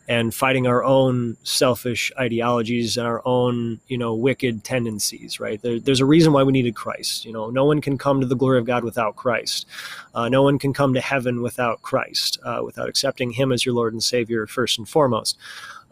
and 0.09 0.35
fighting 0.35 0.67
our 0.67 0.83
own 0.83 1.37
selfish 1.43 2.11
ideologies 2.19 2.97
and 2.97 3.07
our 3.07 3.23
own 3.25 3.81
you 3.89 3.99
know 3.99 4.15
wicked 4.15 4.65
tendencies 4.65 5.41
right? 5.41 5.61
There, 5.63 5.79
there's 5.79 6.01
a 6.01 6.07
reason 6.07 6.33
why 6.33 6.43
we 6.43 6.53
needed 6.53 6.75
christ 6.75 7.25
you 7.25 7.33
know? 7.33 7.51
No 7.51 7.65
one 7.65 7.81
can 7.81 7.99
come 7.99 8.21
to 8.21 8.27
the 8.27 8.37
glory 8.37 8.59
of 8.59 8.65
god 8.65 8.85
without 8.85 9.17
christ. 9.17 9.67
Uh, 10.15 10.29
no 10.29 10.43
one 10.43 10.59
can 10.59 10.73
come 10.73 10.95
to 10.95 11.01
heaven 11.01 11.43
without 11.43 11.83
christ 11.83 12.39
uh, 12.45 12.61
without 12.65 12.89
accepting 12.89 13.33
him 13.33 13.53
as 13.53 13.65
your 13.65 13.75
lord 13.75 13.93
and 13.93 14.03
savior 14.03 14.47
first 14.47 14.79
and 14.79 14.89
foremost 14.89 15.39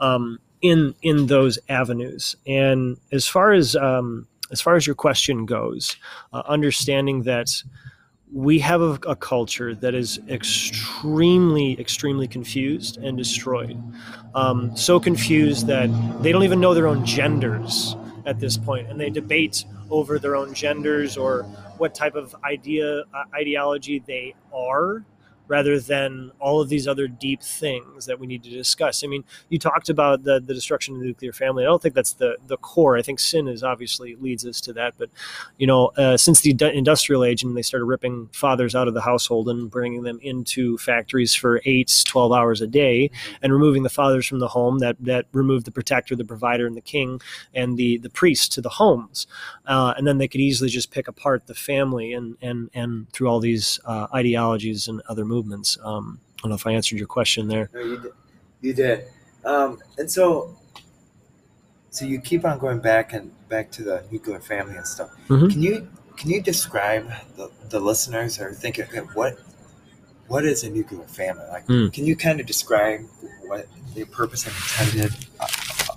um, 0.01 0.39
in 0.63 0.95
in 1.03 1.27
those 1.27 1.59
avenues. 1.69 2.37
And 2.47 2.99
as 3.13 3.27
far 3.27 3.53
as 3.53 3.77
um, 3.77 4.27
as 4.51 4.61
far 4.61 4.77
as 4.77 4.87
your 4.87 4.97
question 4.97 5.47
goes 5.47 5.97
uh, 6.33 6.43
understanding 6.47 7.23
that 7.23 7.63
we 8.33 8.59
have 8.61 8.81
a, 8.81 8.99
a 9.07 9.17
culture 9.17 9.75
that 9.75 9.95
is 9.95 10.21
extremely, 10.29 11.79
extremely 11.81 12.29
confused 12.29 12.99
and 12.99 13.17
destroyed. 13.19 13.83
Um, 14.35 14.77
so 14.77 15.01
confused 15.01 15.67
that 15.67 15.89
they 16.23 16.31
don't 16.33 16.45
even 16.45 16.61
know 16.61 16.75
their 16.75 16.87
own 16.87 17.05
genders 17.05 17.97
at 18.27 18.39
this 18.39 18.57
point, 18.57 18.89
and 18.89 19.01
they 19.01 19.11
debate 19.11 19.65
over 19.91 20.19
their 20.19 20.37
own 20.37 20.55
genders 20.55 21.17
or 21.17 21.43
what 21.79 21.95
type 21.95 22.15
of 22.15 22.35
idea 22.45 23.01
uh, 23.01 23.25
ideology 23.35 24.03
they 24.07 24.35
are 24.53 25.05
rather 25.51 25.81
than 25.81 26.31
all 26.39 26.61
of 26.61 26.69
these 26.69 26.87
other 26.87 27.09
deep 27.09 27.43
things 27.43 28.07
that 28.07 28.21
we 28.21 28.27
need 28.29 28.45
to 28.45 28.51
discuss. 28.51 29.03
I 29.03 29.09
mean, 29.09 29.25
you 29.49 29.59
talked 29.59 29.89
about 29.89 30.23
the, 30.23 30.39
the 30.39 30.55
destruction 30.55 30.95
of 30.95 31.01
the 31.01 31.07
nuclear 31.07 31.33
family. 31.33 31.65
I 31.65 31.67
don't 31.67 31.83
think 31.83 31.97
that's 31.97 32.13
the, 32.13 32.37
the 32.47 32.57
core. 32.57 32.97
I 32.97 33.03
think 33.03 33.19
sin 33.19 33.49
is 33.49 33.65
obviously 33.65 34.15
leads 34.15 34.47
us 34.47 34.61
to 34.61 34.73
that. 34.75 34.95
But, 34.97 35.11
you 35.59 35.67
know, 35.67 35.87
uh, 35.97 36.17
since 36.17 36.41
the 36.41 36.57
industrial 36.73 37.25
age 37.25 37.43
and 37.43 37.57
they 37.57 37.63
started 37.63 37.87
ripping 37.87 38.29
fathers 38.33 38.77
out 38.77 38.87
of 38.87 38.95
the 38.95 39.01
household 39.01 39.49
and 39.49 39.69
bringing 39.69 40.05
them 40.05 40.21
into 40.23 40.79
factories 40.79 41.35
for 41.35 41.61
eight, 41.65 42.05
12 42.07 42.33
hours 42.33 42.61
a 42.61 42.69
day 42.69 43.11
and 43.43 43.53
removing 43.53 43.83
the 43.83 43.91
fathers 43.91 44.29
from 44.29 44.39
the 44.39 44.47
home, 44.47 44.79
that, 44.79 44.97
that 45.01 45.27
removed 45.33 45.67
the 45.67 45.73
protector, 45.73 46.15
the 46.15 46.25
provider, 46.25 46.65
and 46.69 46.77
the 46.77 46.81
king 46.81 47.21
and 47.53 47.77
the, 47.77 47.99
the 47.99 48.11
priest 48.11 48.53
to 48.53 48.61
the 48.61 48.69
homes. 48.69 49.27
Uh, 49.67 49.95
and 49.97 50.07
then 50.07 50.19
they 50.19 50.29
could 50.29 50.41
easily 50.41 50.71
just 50.71 50.93
pick 50.93 51.09
apart 51.09 51.49
the 51.49 51.55
family 51.57 52.13
and, 52.13 52.37
and, 52.41 52.71
and 52.73 53.13
through 53.13 53.27
all 53.27 53.41
these 53.41 53.81
uh, 53.85 54.07
ideologies 54.15 54.87
and 54.87 55.03
other 55.09 55.25
movements. 55.25 55.40
Um, 55.83 56.21
I 56.39 56.43
don't 56.43 56.51
know 56.51 56.57
if 56.57 56.67
I 56.67 56.73
answered 56.73 56.99
your 56.99 57.09
question 57.09 57.49
there. 57.49 57.71
No, 57.75 57.81
you 57.81 57.99
did. 57.99 58.13
You 58.63 58.75
did. 58.75 59.05
Um, 59.45 59.79
and 59.99 60.11
so, 60.11 60.57
so 61.91 62.05
you 62.05 62.21
keep 62.21 62.45
on 62.45 62.59
going 62.59 62.79
back 62.81 63.13
and 63.13 63.31
back 63.49 63.71
to 63.73 63.83
the 63.83 64.05
nuclear 64.11 64.41
family 64.41 64.77
and 64.77 64.87
stuff. 64.87 65.11
Mhm. 65.29 65.51
Can 65.51 65.63
you 65.63 65.89
can 66.17 66.31
you 66.31 66.43
describe 66.43 67.11
the, 67.37 67.51
the 67.71 67.81
listeners 67.81 68.39
are 68.39 68.53
thinking 68.53 68.85
okay, 68.85 69.01
what 69.15 69.39
what 70.29 70.45
is 70.45 70.63
a 70.63 70.71
nuclear 70.71 71.03
family 71.05 71.45
like? 71.51 71.67
Mm. 71.67 71.93
Can 71.93 72.07
you 72.07 72.15
kind 72.15 72.39
of 72.41 72.47
describe 72.47 73.01
what 73.47 73.67
the 73.95 74.05
purpose 74.05 74.47
and 74.47 74.55
intended 74.55 75.27
uh, 75.41 75.47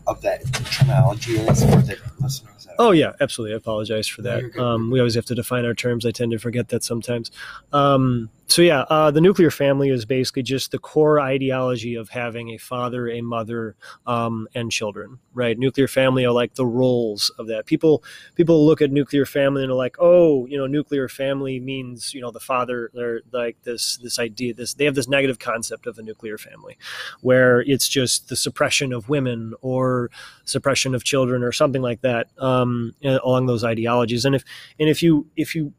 of 0.08 0.21
that 0.21 0.41
terminology 0.71 1.38
is 1.38 1.63
for 1.63 1.82
the 1.82 1.97
listeners? 2.19 2.67
Oh 2.79 2.91
yeah, 2.91 3.12
absolutely. 3.21 3.53
I 3.53 3.58
apologize 3.58 4.08
for 4.08 4.23
that. 4.23 4.58
Um, 4.58 4.89
we 4.89 4.99
always 4.99 5.13
have 5.13 5.25
to 5.25 5.36
define 5.36 5.65
our 5.65 5.75
terms. 5.75 6.06
I 6.06 6.12
tend 6.12 6.32
to 6.32 6.39
forget 6.39 6.69
that 6.69 6.84
sometimes. 6.84 7.29
Um, 7.71 8.29
so 8.47 8.62
yeah, 8.62 8.82
uh, 8.89 9.10
the 9.10 9.21
nuclear 9.21 9.49
family 9.49 9.89
is 9.89 10.06
basically 10.06 10.43
just 10.43 10.71
the 10.71 10.79
core 10.79 11.19
ideology 11.19 11.95
of 11.95 12.10
having 12.10 12.49
a 12.49 12.58
father, 12.58 13.10
a 13.10 13.21
mother, 13.21 13.75
um, 14.06 14.47
and 14.53 14.71
children. 14.71 15.19
Right? 15.34 15.58
Nuclear 15.58 15.88
family 15.88 16.25
are 16.25 16.32
like 16.32 16.56
the 16.56 16.65
roles 16.65 17.32
of 17.39 17.47
that. 17.47 17.65
People 17.65 18.03
people 18.36 18.65
look 18.65 18.82
at 18.82 18.91
nuclear 18.91 19.25
family 19.25 19.63
and 19.63 19.71
are 19.71 19.75
like, 19.75 19.95
oh, 19.99 20.45
you 20.47 20.58
know, 20.58 20.67
nuclear 20.67 21.08
family 21.08 21.60
means 21.60 22.13
you 22.13 22.21
know 22.21 22.32
the 22.32 22.39
father. 22.39 22.91
They're 22.93 23.21
like 23.32 23.58
this 23.63 23.97
this 23.97 24.19
idea. 24.19 24.53
This 24.53 24.73
they 24.73 24.86
have 24.86 24.95
this 24.95 25.08
negative 25.08 25.39
concept 25.39 25.88
of 25.88 25.97
a 25.97 26.03
nuclear 26.03 26.38
family, 26.38 26.77
where 27.21 27.62
it's 27.62 27.88
just 27.88 28.29
the 28.29 28.36
suppression 28.36 28.93
of 28.93 29.10
women 29.10 29.53
or 29.62 30.12
suppression 30.45 30.93
of 30.93 31.03
children 31.03 31.43
or 31.43 31.51
something 31.51 31.82
like 31.82 32.01
that 32.01 32.27
um, 32.38 32.93
along 33.03 33.45
those 33.45 33.63
ideologies. 33.63 34.25
And 34.25 34.36
if 34.36 34.43
and 34.79 34.89
if 34.89 35.01
you 35.01 35.27
if 35.36 35.56
you 35.56 35.73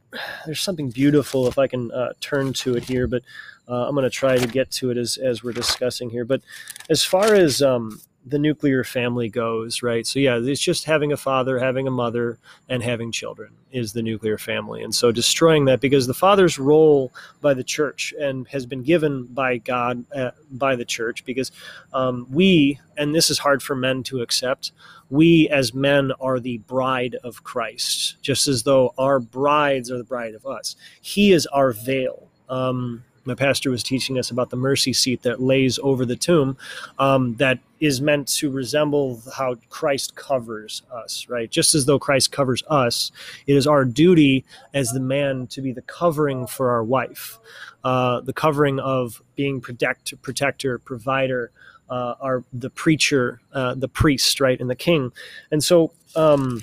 there's 0.46 0.60
something 0.60 0.90
beautiful 0.90 1.46
if 1.46 1.58
I 1.58 1.66
can 1.66 1.90
uh, 1.92 2.12
turn 2.20 2.52
to 2.54 2.76
it 2.76 2.84
here, 2.84 3.06
but 3.06 3.22
uh, 3.68 3.86
I'm 3.86 3.94
going 3.94 4.04
to 4.04 4.10
try 4.10 4.36
to 4.36 4.46
get 4.46 4.70
to 4.72 4.90
it 4.90 4.96
as 4.96 5.16
as 5.16 5.42
we're 5.42 5.52
discussing 5.52 6.10
here. 6.10 6.24
But 6.24 6.42
as 6.90 7.02
far 7.02 7.34
as 7.34 7.62
um, 7.62 8.00
the 8.26 8.38
nuclear 8.38 8.84
family 8.84 9.28
goes, 9.28 9.82
right? 9.82 10.06
So 10.06 10.18
yeah, 10.18 10.38
it's 10.42 10.60
just 10.60 10.84
having 10.84 11.12
a 11.12 11.16
father, 11.16 11.58
having 11.58 11.86
a 11.86 11.90
mother, 11.90 12.38
and 12.68 12.82
having 12.82 13.12
children 13.12 13.52
is 13.70 13.92
the 13.92 14.02
nuclear 14.02 14.38
family. 14.38 14.82
And 14.82 14.94
so 14.94 15.12
destroying 15.12 15.66
that 15.66 15.80
because 15.80 16.06
the 16.06 16.14
father's 16.14 16.58
role 16.58 17.12
by 17.42 17.52
the 17.52 17.64
church 17.64 18.14
and 18.18 18.48
has 18.48 18.64
been 18.64 18.82
given 18.82 19.24
by 19.24 19.58
God 19.58 20.04
uh, 20.14 20.30
by 20.52 20.74
the 20.74 20.84
church 20.84 21.24
because 21.24 21.52
um, 21.92 22.26
we 22.30 22.80
and 22.96 23.14
this 23.14 23.30
is 23.30 23.38
hard 23.38 23.62
for 23.62 23.74
men 23.74 24.02
to 24.04 24.22
accept. 24.22 24.72
We 25.10 25.48
as 25.50 25.74
men 25.74 26.12
are 26.20 26.40
the 26.40 26.58
bride 26.58 27.16
of 27.22 27.44
Christ, 27.44 28.16
just 28.22 28.48
as 28.48 28.62
though 28.62 28.94
our 28.96 29.20
brides 29.20 29.90
are 29.90 29.98
the 29.98 30.04
bride 30.04 30.34
of 30.34 30.46
us. 30.46 30.76
He 31.02 31.32
is 31.32 31.46
our 31.46 31.72
veil. 31.72 32.30
Um, 32.48 33.04
my 33.24 33.34
pastor 33.34 33.70
was 33.70 33.82
teaching 33.82 34.18
us 34.18 34.30
about 34.30 34.50
the 34.50 34.56
mercy 34.56 34.92
seat 34.92 35.22
that 35.22 35.40
lays 35.40 35.78
over 35.82 36.04
the 36.04 36.16
tomb 36.16 36.56
um, 36.98 37.34
that 37.36 37.58
is 37.80 38.00
meant 38.00 38.28
to 38.28 38.50
resemble 38.50 39.20
how 39.36 39.56
christ 39.68 40.14
covers 40.14 40.82
us 40.92 41.26
right? 41.28 41.50
Just 41.50 41.74
as 41.74 41.86
though 41.86 41.98
christ 41.98 42.32
covers 42.32 42.62
us 42.68 43.12
it 43.46 43.56
is 43.56 43.66
our 43.66 43.84
duty 43.84 44.44
as 44.72 44.90
the 44.90 45.00
man 45.00 45.46
to 45.48 45.60
be 45.60 45.72
the 45.72 45.82
covering 45.82 46.46
for 46.46 46.70
our 46.70 46.84
wife 46.84 47.38
uh, 47.84 48.20
the 48.22 48.32
covering 48.32 48.80
of 48.80 49.22
being 49.36 49.60
protect, 49.60 50.20
protector 50.22 50.78
provider 50.78 51.50
uh, 51.90 52.14
our 52.20 52.44
the 52.52 52.70
preacher 52.70 53.40
uh, 53.52 53.74
the 53.74 53.88
priest 53.88 54.40
right 54.40 54.60
and 54.60 54.70
the 54.70 54.74
king. 54.74 55.12
And 55.50 55.62
so 55.62 55.92
um, 56.16 56.62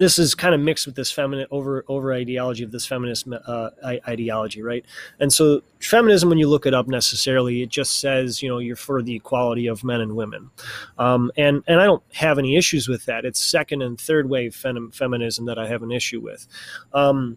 this 0.00 0.18
is 0.18 0.34
kind 0.34 0.54
of 0.54 0.62
mixed 0.62 0.86
with 0.86 0.96
this 0.96 1.12
feminine 1.12 1.46
over 1.50 1.84
over 1.86 2.14
ideology 2.14 2.64
of 2.64 2.72
this 2.72 2.86
feminist 2.86 3.28
uh, 3.28 3.68
ideology, 3.84 4.62
right? 4.62 4.82
And 5.20 5.30
so 5.30 5.60
feminism, 5.78 6.30
when 6.30 6.38
you 6.38 6.48
look 6.48 6.64
it 6.64 6.72
up, 6.72 6.88
necessarily 6.88 7.62
it 7.62 7.68
just 7.68 8.00
says 8.00 8.42
you 8.42 8.48
know 8.48 8.58
you're 8.58 8.76
for 8.76 9.02
the 9.02 9.14
equality 9.14 9.66
of 9.66 9.84
men 9.84 10.00
and 10.00 10.16
women, 10.16 10.50
um, 10.98 11.30
and 11.36 11.62
and 11.68 11.82
I 11.82 11.84
don't 11.84 12.02
have 12.14 12.38
any 12.38 12.56
issues 12.56 12.88
with 12.88 13.04
that. 13.04 13.26
It's 13.26 13.38
second 13.38 13.82
and 13.82 14.00
third 14.00 14.30
wave 14.30 14.54
fem- 14.56 14.90
feminism 14.90 15.44
that 15.44 15.58
I 15.58 15.68
have 15.68 15.82
an 15.82 15.92
issue 15.92 16.20
with, 16.20 16.48
um, 16.92 17.36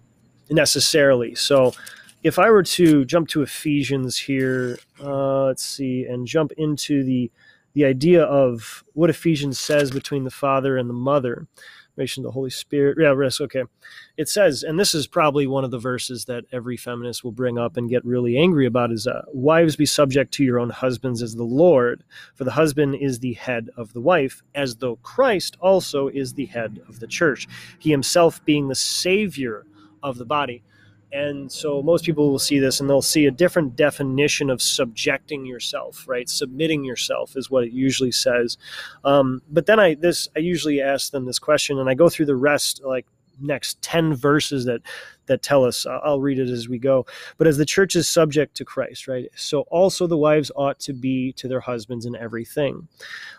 necessarily. 0.49 1.35
So. 1.35 1.73
If 2.23 2.39
I 2.39 2.49
were 2.49 2.63
to 2.63 3.03
jump 3.03 3.27
to 3.27 3.41
Ephesians 3.41 4.17
here, 4.17 4.79
uh, 5.01 5.47
let's 5.47 5.65
see, 5.65 6.05
and 6.05 6.25
jump 6.25 6.53
into 6.53 7.03
the 7.03 7.29
the 7.73 7.83
idea 7.83 8.23
of 8.23 8.85
what 8.93 9.09
Ephesians 9.09 9.59
says 9.59 9.91
between 9.91 10.23
the 10.23 10.31
father 10.31 10.77
and 10.77 10.89
the 10.89 10.93
mother, 10.93 11.47
the 11.95 12.31
Holy 12.31 12.49
Spirit. 12.49 12.97
Yeah, 12.99 13.09
risk. 13.09 13.41
Okay. 13.41 13.63
It 14.17 14.29
says, 14.29 14.63
and 14.63 14.79
this 14.79 14.95
is 14.95 15.07
probably 15.07 15.47
one 15.47 15.63
of 15.63 15.71
the 15.71 15.79
verses 15.79 16.25
that 16.25 16.45
every 16.51 16.77
feminist 16.77 17.23
will 17.23 17.31
bring 17.31 17.57
up 17.57 17.77
and 17.77 17.89
get 17.89 18.05
really 18.05 18.37
angry 18.37 18.65
about 18.65 18.91
is 18.91 19.07
uh, 19.07 19.23
wives 19.33 19.75
be 19.75 19.85
subject 19.85 20.33
to 20.33 20.43
your 20.43 20.59
own 20.59 20.69
husbands 20.69 21.21
as 21.21 21.35
the 21.35 21.43
Lord, 21.43 22.03
for 22.35 22.43
the 22.43 22.51
husband 22.51 22.95
is 22.95 23.19
the 23.19 23.33
head 23.33 23.69
of 23.77 23.93
the 23.93 24.01
wife, 24.01 24.43
as 24.55 24.75
though 24.77 24.97
Christ 24.97 25.57
also 25.59 26.07
is 26.07 26.33
the 26.33 26.45
head 26.45 26.81
of 26.87 26.99
the 26.99 27.07
church, 27.07 27.47
he 27.79 27.91
himself 27.91 28.43
being 28.45 28.67
the 28.67 28.75
Savior 28.75 29.65
of 30.01 30.17
the 30.17 30.25
body. 30.25 30.63
And 31.13 31.51
so 31.51 31.83
most 31.83 32.05
people 32.05 32.31
will 32.31 32.39
see 32.39 32.57
this 32.57 32.79
and 32.79 32.89
they'll 32.89 33.01
see 33.01 33.27
a 33.27 33.31
different 33.31 33.75
definition 33.75 34.49
of 34.49 34.61
subjecting 34.61 35.45
yourself, 35.45 36.05
right? 36.07 36.27
Submitting 36.27 36.83
yourself 36.83 37.37
is 37.37 37.51
what 37.51 37.63
it 37.63 37.71
usually 37.71 38.11
says. 38.11 38.57
Um, 39.05 39.41
but 39.49 39.67
then 39.67 39.79
I 39.79 39.93
this 39.93 40.27
I 40.35 40.39
usually 40.39 40.81
ask 40.81 41.11
them 41.11 41.25
this 41.25 41.39
question 41.39 41.77
and 41.79 41.87
I 41.87 41.93
go 41.93 42.09
through 42.09 42.25
the 42.25 42.35
rest 42.35 42.81
like 42.83 43.05
next 43.39 43.81
10 43.81 44.13
verses 44.15 44.65
that 44.65 44.81
that 45.25 45.41
tell 45.41 45.63
us. 45.63 45.85
I'll 45.85 46.19
read 46.19 46.37
it 46.37 46.49
as 46.49 46.67
we 46.67 46.77
go. 46.77 47.05
But 47.37 47.47
as 47.47 47.57
the 47.57 47.65
church 47.65 47.95
is 47.95 48.09
subject 48.09 48.55
to 48.57 48.65
christ 48.65 49.07
right 49.07 49.29
so 49.35 49.61
also 49.71 50.05
the 50.05 50.17
wives 50.17 50.51
ought 50.55 50.79
to 50.81 50.93
be 50.93 51.31
to 51.33 51.47
their 51.47 51.61
husbands 51.61 52.05
in 52.05 52.15
everything. 52.15 52.87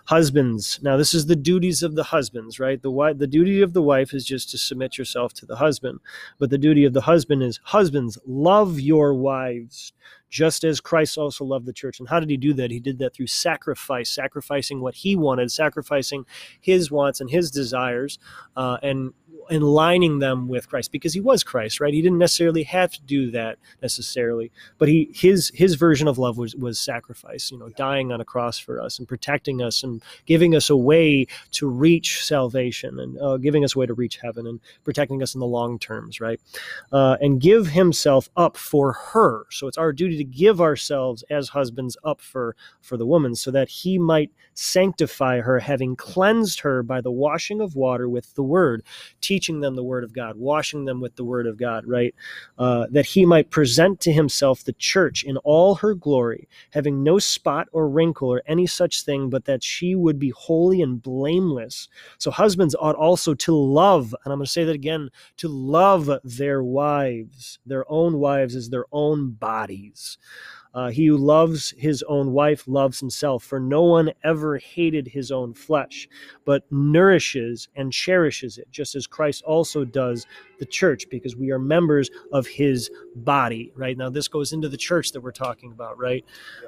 Husbands 0.07 0.81
now 0.83 0.97
this 0.97 1.15
is 1.15 1.27
the 1.27 1.37
duties 1.37 1.83
of 1.83 1.95
the 1.95 2.05
husbands 2.05 2.59
right? 2.59 2.81
The 2.81 2.91
wife 2.91 3.19
the 3.19 3.27
duty 3.27 3.61
of 3.61 3.73
the 3.73 3.83
wife 3.83 4.15
is 4.15 4.25
just 4.25 4.51
to 4.51 4.59
submit 4.59 4.99
yourself 4.99 5.35
to 5.35 5.47
the 5.47 5.57
husband. 5.57 6.01
But 6.39 6.51
the 6.51 6.59
duty 6.59 6.85
of 6.85 6.93
the 6.93 7.03
husband 7.03 7.43
is 7.43 7.61
husbands 7.65 8.19
love 8.27 8.81
your 8.81 9.15
wives 9.15 9.93
just 10.35 10.65
as 10.65 10.81
Christ 10.81 11.17
also 11.17 11.45
loved 11.45 11.65
the 11.65 11.73
church. 11.73 12.01
And 12.01 12.09
how 12.09 12.19
did 12.19 12.29
he 12.29 12.37
do 12.37 12.53
that? 12.55 12.73
He 12.73 12.81
did 12.81 12.99
that 12.99 13.15
through 13.15 13.29
sacrifice, 13.29 14.11
sacrificing 14.11 14.81
what 14.81 14.97
he 14.97 15.15
wanted, 15.15 15.53
sacrificing 15.53 16.27
his 16.61 16.91
wants 16.91 17.21
and 17.21 17.31
his 17.31 17.53
desires, 17.53 18.19
uh, 18.57 18.79
and 18.83 19.13
aligning 19.51 20.19
them 20.19 20.49
with 20.49 20.69
Christ 20.69 20.93
because 20.93 21.15
he 21.15 21.21
was 21.21 21.45
Christ, 21.45 21.81
right? 21.81 21.95
He 21.95 22.03
didn't 22.03 22.19
necessarily 22.19 22.63
have 22.65 22.93
to 22.93 23.03
do 23.03 23.31
that 23.33 23.59
necessarily, 23.83 24.51
but 24.79 24.89
he 24.89 25.11
his 25.15 25.51
his 25.55 25.75
version 25.75 26.09
of 26.09 26.19
love 26.19 26.39
was 26.39 26.55
was 26.57 26.79
sacrifice, 26.79 27.51
you 27.51 27.59
know, 27.59 27.69
dying 27.71 28.13
on 28.13 28.21
a 28.21 28.25
cross 28.25 28.59
for 28.59 28.81
us 28.81 28.99
and 28.99 29.09
protecting 29.09 29.63
us 29.63 29.83
and 29.83 30.03
giving 30.27 30.55
us 30.55 30.71
a 30.71 30.77
way 30.77 31.27
to 31.53 31.69
reach 31.69 32.25
salvation 32.25 32.99
and 32.99 33.19
uh, 33.21 33.37
giving 33.37 33.65
us 33.65 33.75
a 33.75 33.79
way 33.79 33.87
to 33.87 33.95
reach 33.95 34.19
heaven 34.19 34.47
and 34.47 34.61
protecting 34.85 35.23
us 35.23 35.35
in 35.35 35.41
the 35.41 35.47
long 35.47 35.79
terms, 35.79 36.21
right? 36.21 36.41
Uh, 36.93 37.17
and 37.21 37.41
give 37.41 37.69
himself 37.69 38.29
up 38.37 38.57
for 38.57 38.93
her. 38.93 39.47
So 39.51 39.67
it's 39.67 39.79
our 39.79 39.93
duty 39.93 40.17
to 40.19 40.25
give 40.25 40.61
ourselves 40.61 41.25
as 41.31 41.51
husbands 41.51 41.97
up 42.05 42.21
for 42.21 42.57
for 42.81 42.97
the 42.97 43.07
woman 43.07 43.35
so 43.35 43.51
that 43.51 43.69
he 43.69 43.99
might 43.99 44.31
sanctify 44.55 45.41
her 45.41 45.59
having 45.59 45.97
cleansed 45.97 46.61
her 46.61 46.83
by 46.83 47.01
the 47.01 47.11
washing 47.11 47.61
of 47.61 47.75
water 47.75 48.09
with 48.09 48.35
the 48.35 48.43
word 48.43 48.83
teaching 49.35 49.59
them 49.59 49.75
the 49.75 49.83
word 49.83 50.05
of 50.05 50.13
God, 50.13 50.37
washing 50.37 50.85
them 50.85 51.01
with 51.01 51.17
the 51.17 51.25
word 51.25 51.49
of 51.49 51.57
God, 51.57 51.85
right? 51.89 52.15
Uh, 52.57 52.87
that 52.93 53.05
he 53.05 53.27
might 53.27 53.51
present 53.51 53.99
to 53.99 54.13
himself 54.13 54.63
the 54.63 54.73
church 54.75 55.25
in 55.25 55.37
all 55.39 55.75
her 55.75 55.93
glory, 55.93 56.49
having 56.71 57.03
no 57.03 57.19
spot 57.19 57.67
or 57.73 57.89
wrinkle 57.89 58.29
or 58.33 58.45
any 58.47 58.65
such 58.65 59.03
thing, 59.03 59.29
but 59.29 59.45
that 59.45 59.65
she 59.65 59.97
would 59.97 60.21
be 60.21 60.31
holy 60.31 60.83
and 60.83 61.03
blameless. 61.03 61.89
So 62.19 62.31
husbands 62.31 62.77
ought 62.79 62.95
also 62.95 63.35
to 63.35 63.53
love, 63.53 64.15
and 64.25 64.33
I'm 64.33 64.39
going 64.39 64.47
to 64.47 64.53
say 64.53 64.63
that 64.63 64.77
again, 64.77 65.11
to 65.39 65.49
love 65.49 66.09
their 66.23 66.63
wives, 66.63 67.59
their 67.67 67.85
own 67.91 68.19
wives 68.19 68.55
as 68.55 68.71
their 68.71 68.85
own 68.93 69.33
bodies. 69.33 70.17
Uh, 70.75 70.91
he 70.91 71.07
who 71.07 71.17
loves 71.17 71.73
his 71.79 72.03
own 72.09 72.33
wife 72.33 72.67
loves 72.67 72.99
himself, 72.99 73.45
for 73.45 73.61
no 73.61 73.83
one 73.83 74.13
ever 74.25 74.59
hated 74.59 75.07
his 75.09 75.31
own 75.31 75.55
flesh, 75.55 76.09
but 76.45 76.65
nourishes 76.71 77.69
and 77.77 77.93
cherishes 77.93 78.59
it, 78.59 78.67
just 78.71 78.97
as 78.97 79.07
Christ 79.07 79.45
also 79.45 79.85
does 79.85 80.27
the 80.59 80.67
church, 80.67 81.09
because 81.11 81.37
we 81.37 81.51
are 81.51 81.59
members 81.59 82.11
of 82.33 82.47
his 82.47 82.91
body. 83.17 83.73
Right 83.77 83.97
now, 83.97 84.11
this 84.11 84.29
goes 84.29 84.53
into 84.53 84.69
the 84.69 84.77
church 84.77 85.13
that 85.13 85.21
we're 85.21 85.33
talking 85.33 85.73
about, 85.73 85.99
right? 85.99 86.25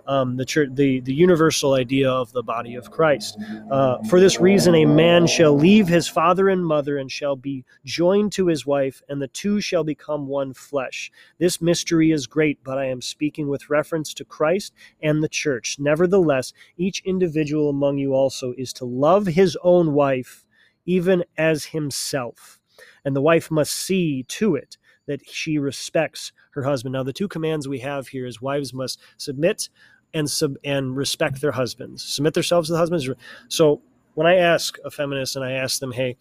Um, 0.07 0.37
the 0.37 0.45
church, 0.45 0.71
the 0.75 1.01
the 1.01 1.15
universal 1.15 1.75
idea 1.75 2.11
of 2.11 2.33
the 2.33 2.43
body 2.43 2.75
of 2.75 2.91
Christ. 2.91 3.39
Uh, 3.71 3.99
for 4.05 4.21
this 4.21 4.41
reason, 4.41 4.75
a 4.75 4.85
man 4.85 5.27
shall 5.27 5.57
leave 5.57 5.89
his 5.89 6.09
father 6.09 6.49
and 6.49 6.65
mother 6.65 6.99
and 6.99 7.11
shall 7.11 7.37
be 7.37 7.65
joined 7.85 8.33
to 8.33 8.47
his 8.47 8.67
wife, 8.67 9.03
and 9.09 9.21
the 9.21 9.29
two 9.29 9.61
shall 9.61 9.85
become 9.85 10.27
one 10.27 10.55
flesh. 10.55 11.11
This 11.39 11.61
mystery 11.61 12.13
is 12.13 12.27
great, 12.27 12.63
but 12.63 12.79
I 12.79 12.87
am 12.87 13.01
speaking 13.01 13.49
with 13.49 13.71
reference 13.71 13.97
reference 13.97 14.15
to 14.15 14.25
Christ 14.25 14.73
and 15.03 15.23
the 15.23 15.29
church. 15.29 15.79
Nevertheless, 15.79 16.53
each 16.77 17.03
individual 17.05 17.71
among 17.71 17.99
you 17.99 18.15
also 18.15 18.53
is 18.59 18.73
to 18.75 18.85
love 18.85 19.27
his 19.27 19.57
own 19.63 19.93
wife 19.95 20.45
even 20.85 21.25
as 21.39 21.67
himself. 21.67 22.61
And 23.05 23.15
the 23.15 23.23
wife 23.23 23.51
must 23.51 23.73
see 23.73 24.25
to 24.25 24.57
it 24.57 24.77
that 25.07 25.29
she 25.29 25.59
respects 25.59 26.33
her 26.51 26.63
husband. 26.63 26.93
Now, 26.93 27.03
the 27.03 27.13
two 27.13 27.29
commands 27.29 27.69
we 27.69 27.79
have 27.81 28.09
here 28.09 28.27
is 28.27 28.43
wives 28.43 28.75
must 28.75 29.01
submit 29.19 29.69
and 30.15 30.29
sub 30.31 30.55
and 30.65 30.97
respect 30.97 31.41
their 31.41 31.53
husbands, 31.53 32.03
submit 32.03 32.35
themselves 32.35 32.69
to 32.69 32.73
the 32.73 32.79
husbands. 32.79 33.09
So 33.49 33.83
when 34.15 34.27
I 34.27 34.37
ask 34.37 34.79
a 34.85 34.91
feminist 34.91 35.37
and 35.37 35.45
I 35.45 35.53
ask 35.53 35.79
them, 35.79 35.93
hey, 35.93 36.17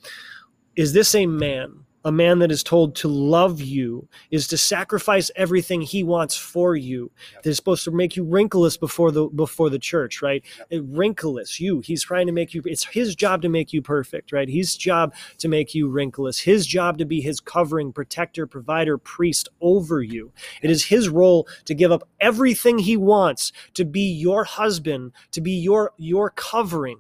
is 0.76 0.94
this 0.94 1.16
a 1.16 1.26
man 1.26 1.86
a 2.06 2.12
man 2.12 2.38
that 2.40 2.52
is 2.52 2.64
told 2.64 2.96
to 2.96 3.08
love 3.08 3.60
you 3.60 4.08
is 4.30 4.48
to 4.48 4.58
sacrifice 4.58 5.32
everything 5.36 5.82
he 5.82 6.04
wants 6.04 6.38
for 6.38 6.76
you. 6.76 7.12
Yep. 7.34 7.44
They're 7.44 7.54
supposed 7.54 7.84
to 7.86 7.92
make 7.92 8.16
you 8.16 8.24
wrinkleless 8.24 8.80
before 8.80 9.12
the 9.12 9.26
before 9.26 9.72
the 9.72 9.80
church, 9.80 10.22
right? 10.22 10.44
Yep. 10.60 10.68
Eh, 10.72 10.80
wrinkleless, 10.86 11.60
you. 11.60 11.80
He's 11.80 12.04
trying 12.04 12.28
to 12.28 12.32
make 12.32 12.54
you. 12.54 12.62
It's 12.66 12.86
his 12.86 13.16
job 13.16 13.42
to 13.42 13.50
make 13.50 13.74
you 13.74 13.82
perfect, 13.82 14.32
right? 14.32 14.48
His 14.48 14.78
job 14.78 15.16
to 15.40 15.48
make 15.48 15.74
you 15.74 15.90
wrinkleless. 15.90 16.40
His 16.40 16.68
job 16.68 17.00
to 17.00 17.06
be 17.06 17.22
his 17.22 17.40
covering, 17.40 17.92
protector, 17.92 18.46
provider, 18.46 19.00
priest 19.00 19.50
over 19.60 20.04
you. 20.04 20.32
It 20.62 20.70
is 20.70 20.86
his 20.86 21.10
role 21.10 21.48
to 21.66 21.74
give 21.74 21.92
up 21.92 22.08
everything 22.20 22.78
he 22.78 22.98
wants 22.98 23.52
to 23.74 23.84
be 23.84 24.12
your 24.12 24.44
husband, 24.44 25.12
to 25.32 25.42
be 25.42 25.54
your 25.54 25.92
your 25.98 26.30
covering 26.30 27.00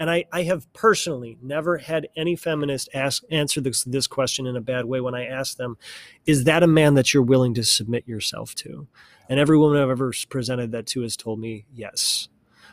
and 0.00 0.10
I, 0.10 0.24
I 0.32 0.44
have 0.44 0.72
personally 0.72 1.36
never 1.42 1.76
had 1.76 2.08
any 2.16 2.34
feminist 2.34 2.88
ask 2.94 3.22
answer 3.30 3.60
this 3.60 3.84
this 3.84 4.06
question 4.06 4.46
in 4.46 4.56
a 4.56 4.60
bad 4.60 4.86
way 4.86 5.00
when 5.02 5.14
I 5.14 5.26
ask 5.26 5.58
them, 5.58 5.76
is 6.24 6.44
that 6.44 6.62
a 6.62 6.66
man 6.66 6.94
that 6.94 7.12
you're 7.12 7.22
willing 7.22 7.52
to 7.54 7.62
submit 7.62 8.08
yourself 8.08 8.54
to? 8.56 8.88
And 9.28 9.38
every 9.38 9.58
woman 9.58 9.80
I've 9.80 9.90
ever 9.90 10.12
presented 10.30 10.72
that 10.72 10.86
to 10.88 11.02
has 11.02 11.16
told 11.16 11.38
me 11.38 11.66
yes. 11.72 12.28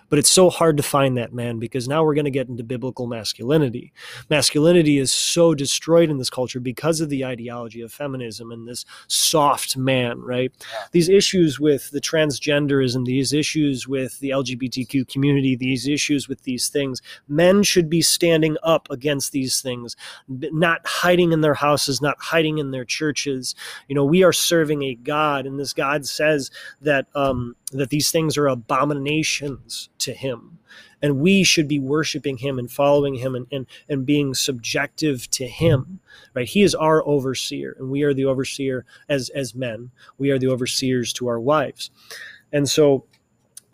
But 0.09 0.19
it's 0.19 0.31
so 0.31 0.49
hard 0.49 0.77
to 0.77 0.83
find 0.83 1.17
that 1.17 1.33
man 1.33 1.59
because 1.59 1.87
now 1.87 2.03
we're 2.03 2.13
going 2.13 2.25
to 2.25 2.31
get 2.31 2.47
into 2.47 2.63
biblical 2.63 3.07
masculinity. 3.07 3.91
Masculinity 4.29 4.97
is 4.97 5.11
so 5.11 5.53
destroyed 5.53 6.09
in 6.09 6.17
this 6.17 6.29
culture 6.29 6.59
because 6.59 7.01
of 7.01 7.09
the 7.09 7.25
ideology 7.25 7.81
of 7.81 7.91
feminism 7.91 8.51
and 8.51 8.67
this 8.67 8.85
soft 9.07 9.75
man, 9.77 10.19
right? 10.21 10.51
These 10.91 11.09
issues 11.09 11.59
with 11.59 11.91
the 11.91 12.01
transgenderism, 12.01 13.05
these 13.05 13.33
issues 13.33 13.87
with 13.87 14.19
the 14.19 14.29
LGBTQ 14.29 15.07
community, 15.07 15.55
these 15.55 15.87
issues 15.87 16.27
with 16.27 16.43
these 16.43 16.69
things, 16.69 17.01
men 17.27 17.63
should 17.63 17.89
be 17.89 18.01
standing 18.01 18.57
up 18.63 18.87
against 18.89 19.31
these 19.31 19.61
things, 19.61 19.95
not 20.27 20.81
hiding 20.85 21.31
in 21.31 21.41
their 21.41 21.53
houses, 21.53 22.01
not 22.01 22.17
hiding 22.19 22.57
in 22.57 22.71
their 22.71 22.85
churches. 22.85 23.55
You 23.87 23.95
know, 23.95 24.05
we 24.05 24.23
are 24.23 24.33
serving 24.33 24.83
a 24.83 24.95
God, 24.95 25.45
and 25.45 25.59
this 25.59 25.73
God 25.73 26.05
says 26.05 26.51
that 26.81 27.07
um, 27.15 27.55
that 27.71 27.89
these 27.89 28.11
things 28.11 28.37
are 28.37 28.47
abominations 28.47 29.89
to 29.99 30.13
Him, 30.13 30.59
and 31.01 31.19
we 31.19 31.43
should 31.43 31.67
be 31.67 31.79
worshiping 31.79 32.37
Him 32.37 32.59
and 32.59 32.71
following 32.71 33.15
Him 33.15 33.35
and 33.35 33.47
and, 33.51 33.65
and 33.89 34.05
being 34.05 34.33
subjective 34.33 35.29
to 35.31 35.47
Him. 35.47 35.99
Right? 36.33 36.47
He 36.47 36.63
is 36.63 36.73
our 36.75 37.05
overseer, 37.05 37.75
and 37.77 37.89
we 37.89 38.03
are 38.03 38.13
the 38.13 38.25
overseer 38.25 38.85
as 39.09 39.29
as 39.29 39.53
men. 39.55 39.91
We 40.17 40.31
are 40.31 40.39
the 40.39 40.47
overseers 40.47 41.13
to 41.13 41.27
our 41.27 41.39
wives, 41.39 41.91
and 42.51 42.69
so 42.69 43.05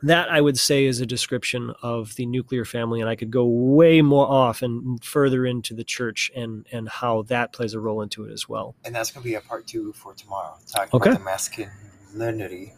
that 0.01 0.29
I 0.29 0.41
would 0.41 0.59
say 0.59 0.83
is 0.83 0.99
a 0.99 1.05
description 1.05 1.73
of 1.81 2.15
the 2.15 2.25
nuclear 2.25 2.65
family, 2.65 2.99
and 2.99 3.09
I 3.09 3.15
could 3.15 3.31
go 3.31 3.45
way 3.45 4.01
more 4.01 4.29
off 4.29 4.61
and 4.61 5.01
further 5.01 5.45
into 5.45 5.73
the 5.73 5.83
church 5.83 6.29
and 6.35 6.65
and 6.71 6.89
how 6.89 7.21
that 7.23 7.53
plays 7.53 7.73
a 7.73 7.79
role 7.79 8.01
into 8.01 8.25
it 8.25 8.31
as 8.33 8.49
well. 8.49 8.75
And 8.83 8.93
that's 8.93 9.11
going 9.11 9.23
to 9.23 9.29
be 9.29 9.35
a 9.35 9.41
part 9.41 9.65
two 9.67 9.93
for 9.93 10.13
tomorrow, 10.13 10.57
talking 10.67 10.89
Okay. 10.93 11.11
about 11.11 11.19
the 11.19 11.23
masculinity 11.25 12.73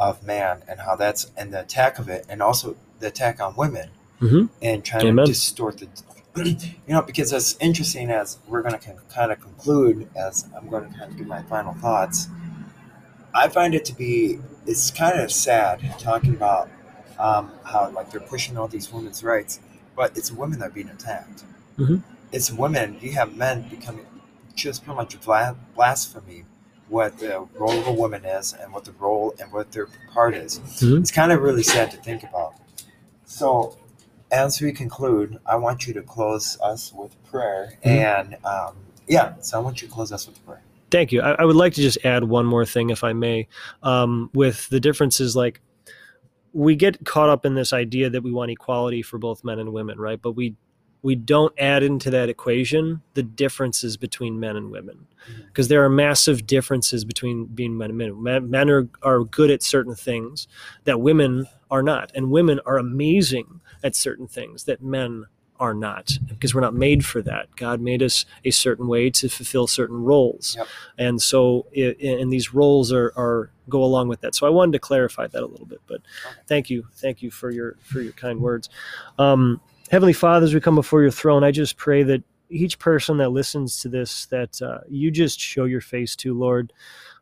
of 0.00 0.24
man 0.24 0.62
and 0.66 0.80
how 0.80 0.96
that's 0.96 1.30
and 1.36 1.52
the 1.54 1.60
attack 1.60 1.98
of 2.00 2.08
it, 2.08 2.24
and 2.28 2.42
also 2.42 2.74
the 2.98 3.06
attack 3.08 3.40
on 3.40 3.54
women 3.54 3.90
Mhm. 4.20 4.48
and 4.60 4.84
trying 4.84 5.06
Amen. 5.06 5.26
to 5.26 5.30
distort 5.32 5.78
the. 5.78 5.88
you 6.44 6.56
know, 6.94 7.02
because 7.02 7.32
as 7.32 7.56
interesting 7.60 8.10
as 8.10 8.38
we're 8.48 8.62
going 8.62 8.78
to 8.78 8.92
kind 9.12 9.30
of 9.32 9.40
conclude, 9.40 10.08
as 10.16 10.46
I'm 10.56 10.68
going 10.68 10.90
to 10.90 10.98
kind 10.98 11.10
of 11.12 11.18
give 11.18 11.26
my 11.26 11.42
final 11.42 11.74
thoughts, 11.74 12.28
I 13.34 13.48
find 13.48 13.74
it 13.74 13.84
to 13.86 13.94
be 13.94 14.38
it's 14.66 14.90
kind 14.90 15.20
of 15.20 15.30
sad 15.32 15.82
talking 15.98 16.34
about 16.34 16.70
um, 17.18 17.50
how 17.64 17.90
like 17.90 18.10
they're 18.10 18.20
pushing 18.20 18.56
all 18.56 18.68
these 18.68 18.92
women's 18.92 19.22
rights, 19.24 19.60
but 19.96 20.16
it's 20.16 20.30
women 20.32 20.58
that 20.60 20.68
are 20.68 20.70
being 20.70 20.88
attacked. 20.88 21.44
Mhm. 21.78 22.02
It's 22.32 22.50
women. 22.50 22.96
You 23.00 23.12
have 23.12 23.36
men 23.36 23.68
becoming 23.68 24.06
just 24.54 24.84
pretty 24.84 24.96
much 24.96 25.20
bla- 25.20 25.56
blasphemy 25.74 26.44
what 26.90 27.18
the 27.18 27.46
role 27.54 27.78
of 27.78 27.86
a 27.86 27.92
woman 27.92 28.24
is 28.24 28.52
and 28.52 28.72
what 28.72 28.84
the 28.84 28.92
role 28.92 29.34
and 29.40 29.50
what 29.52 29.70
their 29.72 29.86
part 30.12 30.34
is. 30.34 30.58
Mhm. 30.58 31.00
It's 31.00 31.10
kind 31.12 31.32
of 31.32 31.40
really 31.40 31.62
sad 31.62 31.90
to 31.92 31.96
think 31.98 32.22
about. 32.24 32.54
So, 33.24 33.76
as 34.32 34.60
we 34.60 34.72
conclude, 34.72 35.38
I 35.46 35.56
want 35.56 35.86
you 35.86 35.94
to 35.94 36.02
close 36.02 36.58
us 36.62 36.92
with 36.92 37.12
prayer, 37.30 37.78
Mhm. 37.84 37.90
and 37.90 38.36
um, 38.44 38.76
yeah, 39.06 39.34
so 39.40 39.58
I 39.58 39.60
want 39.62 39.80
you 39.82 39.88
to 39.88 39.94
close 39.94 40.12
us 40.12 40.26
with 40.26 40.44
prayer. 40.44 40.62
Thank 40.90 41.12
you. 41.12 41.20
I, 41.22 41.32
I 41.32 41.44
would 41.44 41.56
like 41.56 41.74
to 41.74 41.80
just 41.82 41.98
add 42.04 42.24
one 42.24 42.46
more 42.46 42.64
thing, 42.66 42.90
if 42.90 43.04
I 43.04 43.12
may, 43.12 43.46
um, 43.84 44.28
with 44.34 44.68
the 44.68 44.80
differences. 44.80 45.36
Like 45.36 45.60
we 46.52 46.74
get 46.74 47.04
caught 47.04 47.28
up 47.28 47.46
in 47.46 47.54
this 47.54 47.72
idea 47.72 48.10
that 48.10 48.22
we 48.24 48.32
want 48.32 48.50
equality 48.50 49.02
for 49.02 49.16
both 49.18 49.44
men 49.44 49.60
and 49.60 49.72
women, 49.72 49.98
right? 50.00 50.20
But 50.20 50.32
we 50.32 50.56
we 51.02 51.14
don't 51.14 51.52
add 51.58 51.82
into 51.82 52.10
that 52.10 52.28
equation 52.28 53.00
the 53.14 53.22
differences 53.22 53.96
between 53.96 54.38
men 54.38 54.56
and 54.56 54.70
women 54.70 55.06
because 55.46 55.68
there 55.68 55.84
are 55.84 55.88
massive 55.90 56.46
differences 56.46 57.04
between 57.04 57.46
being 57.46 57.76
men 57.76 57.90
and 57.90 57.98
men. 58.22 58.50
Men, 58.50 58.70
are, 58.70 58.88
are 59.02 59.24
good 59.24 59.50
at 59.50 59.62
certain 59.62 59.94
things 59.94 60.46
that 60.84 61.00
women 61.00 61.46
are 61.70 61.82
not, 61.82 62.10
and 62.14 62.30
women 62.30 62.60
are 62.66 62.78
amazing 62.78 63.60
at 63.82 63.94
certain 63.96 64.26
things 64.26 64.64
that 64.64 64.82
men 64.82 65.24
are 65.58 65.74
not 65.74 66.18
because 66.26 66.54
we're 66.54 66.60
not 66.62 66.74
made 66.74 67.04
for 67.04 67.20
that. 67.20 67.54
God 67.56 67.80
made 67.82 68.02
us 68.02 68.24
a 68.46 68.50
certain 68.50 68.88
way 68.88 69.10
to 69.10 69.28
fulfill 69.28 69.66
certain 69.66 70.02
roles, 70.02 70.56
Yep. 70.56 70.66
and 70.98 71.22
so 71.22 71.66
i 71.76 71.94
and 72.02 72.32
these 72.32 72.54
roles 72.54 72.92
are, 72.92 73.12
are 73.16 73.50
go 73.68 73.84
along 73.84 74.08
with 74.08 74.22
that. 74.22 74.34
So 74.34 74.46
I 74.46 74.50
wanted 74.50 74.72
to 74.72 74.78
clarify 74.78 75.26
that 75.26 75.42
a 75.42 75.46
little 75.46 75.66
bit. 75.66 75.80
But 75.86 76.00
thank 76.46 76.70
you, 76.70 76.86
thank 76.94 77.22
you 77.22 77.30
for 77.30 77.50
your 77.50 77.76
for 77.82 78.00
your 78.00 78.12
kind 78.14 78.40
words. 78.40 78.70
Um, 79.18 79.60
Heavenly 79.90 80.12
Father, 80.12 80.44
as 80.44 80.54
we 80.54 80.60
come 80.60 80.76
before 80.76 81.02
your 81.02 81.10
throne, 81.10 81.42
I 81.42 81.50
just 81.50 81.76
pray 81.76 82.04
that 82.04 82.22
each 82.48 82.78
person 82.78 83.16
that 83.16 83.30
listens 83.30 83.82
to 83.82 83.88
this, 83.88 84.26
that 84.26 84.62
uh, 84.62 84.78
you 84.88 85.10
just 85.10 85.40
show 85.40 85.64
your 85.64 85.80
face 85.80 86.14
to, 86.16 86.32
Lord, 86.32 86.72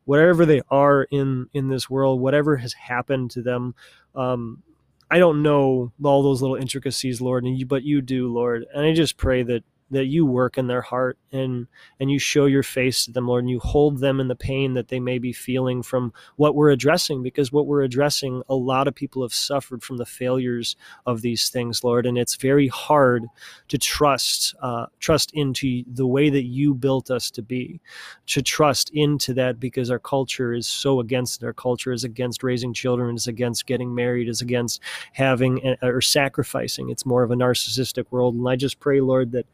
whatever 0.05 0.45
they 0.45 0.61
are 0.69 1.05
in 1.05 1.47
in 1.55 1.69
this 1.69 1.89
world, 1.89 2.21
whatever 2.21 2.59
has 2.59 2.75
happened 2.75 3.31
to 3.31 3.41
them. 3.41 3.75
Um, 4.15 4.63
I 5.11 5.19
don't 5.19 5.43
know 5.43 5.93
all 6.05 6.23
those 6.23 6.43
little 6.43 6.57
intricacies, 6.57 7.23
Lord, 7.23 7.45
and 7.45 7.59
you, 7.59 7.65
but 7.65 7.85
you 7.85 8.03
do, 8.03 8.31
Lord. 8.31 8.67
And 8.75 8.85
I 8.85 8.93
just 8.93 9.17
pray 9.17 9.43
that 9.45 9.65
that 9.91 10.07
you 10.07 10.27
work 10.27 10.59
in 10.59 10.67
their 10.67 10.83
heart 10.83 11.19
and 11.33 11.67
and 12.01 12.11
you 12.11 12.19
show 12.19 12.47
your 12.47 12.63
face 12.63 13.05
to 13.05 13.13
them, 13.13 13.27
Lord, 13.27 13.45
and 13.45 13.51
you 13.51 13.59
hold 13.59 13.99
them 13.99 14.21
in 14.21 14.29
the 14.29 14.37
pain 14.37 14.75
that 14.75 14.89
they 14.89 15.01
may 15.01 15.19
be 15.19 15.33
feeling 15.33 15.83
from 15.83 16.13
what 16.37 16.55
we're 16.55 16.71
addressing, 16.71 17.23
because 17.23 17.53
what 17.53 17.67
we're 17.67 17.83
addressing, 17.83 18.43
a 18.49 18.55
lot 18.55 18.89
of 18.89 18.95
people 18.95 19.23
have 19.23 19.35
suffered 19.35 19.83
from 19.83 19.97
the 19.97 20.07
failures 20.07 20.77
of 21.07 21.23
these 21.23 21.49
things, 21.49 21.83
Lord, 21.83 22.07
and 22.07 22.19
it's 22.19 22.37
very 22.37 22.69
hard 22.69 23.25
to 23.69 23.79
trust 23.79 24.55
uh, 24.63 24.87
trust 25.01 25.33
into 25.35 25.85
the 25.87 26.07
way 26.07 26.31
that 26.31 26.45
you 26.45 26.75
built 26.75 27.11
us 27.11 27.31
to 27.33 27.43
be, 27.43 27.81
to 28.27 28.43
trust 28.43 28.91
into 28.95 29.35
that 29.35 29.59
because 29.59 29.91
our 29.91 29.99
culture 29.99 30.53
is 30.55 30.67
so 30.67 31.01
against 31.01 31.43
it. 31.43 31.47
Our 31.47 31.53
culture 31.53 31.93
is 31.93 32.05
against 32.05 32.43
raising 32.43 32.75
children, 32.75 33.17
is 33.17 33.27
against 33.27 33.67
getting 33.67 33.95
married, 33.95 34.29
is 34.29 34.41
against 34.41 34.81
having 35.13 35.67
uh, 35.67 35.77
or 35.87 36.01
sacrificing. 36.01 36.91
It's 36.91 37.07
more 37.07 37.23
of 37.23 37.31
a 37.31 37.37
narcissistic 37.37 38.07
world, 38.11 38.35
and 38.35 38.49
I 38.49 38.57
just 38.57 38.81
pray, 38.81 39.01
Lord, 39.01 39.33
that 39.33 39.47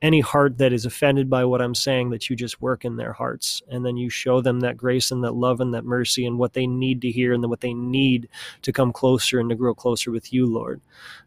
any 0.00 0.20
heart 0.20 0.58
that 0.58 0.72
is 0.72 0.84
offended 0.84 1.28
by 1.28 1.44
what 1.44 1.60
I'm 1.60 1.74
saying, 1.74 2.10
that 2.10 2.30
you 2.30 2.36
just 2.36 2.62
work 2.62 2.84
in 2.84 2.96
their 2.96 3.12
hearts 3.12 3.62
and 3.68 3.84
then 3.84 3.96
you 3.96 4.08
show 4.08 4.40
them 4.40 4.60
that 4.60 4.76
grace 4.76 5.10
and 5.10 5.24
that 5.24 5.34
love 5.34 5.60
and 5.60 5.74
that 5.74 5.84
mercy 5.84 6.24
and 6.24 6.38
what 6.38 6.52
they 6.52 6.66
need 6.66 7.02
to 7.02 7.10
hear 7.10 7.32
and 7.32 7.48
what 7.48 7.60
they 7.60 7.74
need 7.74 8.28
to 8.62 8.72
come 8.72 8.92
closer 8.92 9.40
and 9.40 9.50
to 9.50 9.56
grow 9.56 9.74
closer 9.74 10.10
with 10.12 10.32
you, 10.32 10.46
Lord. 10.46 10.80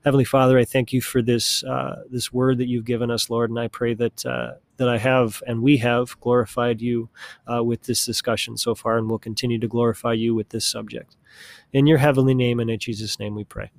Heavenly 0.06 0.24
Father, 0.24 0.58
I 0.58 0.64
thank 0.64 0.94
you 0.94 1.02
for 1.02 1.22
this 1.22 1.64
uh, 1.64 2.04
this 2.10 2.32
word 2.32 2.60
that 2.60 2.68
you've 2.68 2.86
given 2.86 3.12
us, 3.12 3.30
Lord, 3.30 3.50
and 3.50 3.60
I 3.60 3.68
pray 3.68 3.94
that 3.96 4.26
uh, 4.26 4.54
that 4.78 4.88
I 4.88 4.98
have 4.98 5.44
and 5.46 5.62
we 5.62 5.78
have 5.78 6.20
glorified 6.22 6.82
you 6.82 7.10
uh, 7.52 7.64
with 7.64 7.84
this 7.84 8.06
discussion 8.06 8.58
so 8.58 8.74
far, 8.74 8.98
and 8.98 9.10
will 9.10 9.20
continue 9.20 9.60
to 9.60 9.68
glorify 9.68 10.14
you 10.14 10.34
with 10.34 10.50
this 10.50 10.66
subject. 10.66 11.18
In 11.74 11.88
your 11.88 11.98
heavenly 11.98 12.34
name 12.34 12.60
and 12.60 12.70
in 12.70 12.80
Jesus' 12.80 13.20
name, 13.20 13.36
we 13.36 13.44
pray. 13.44 13.72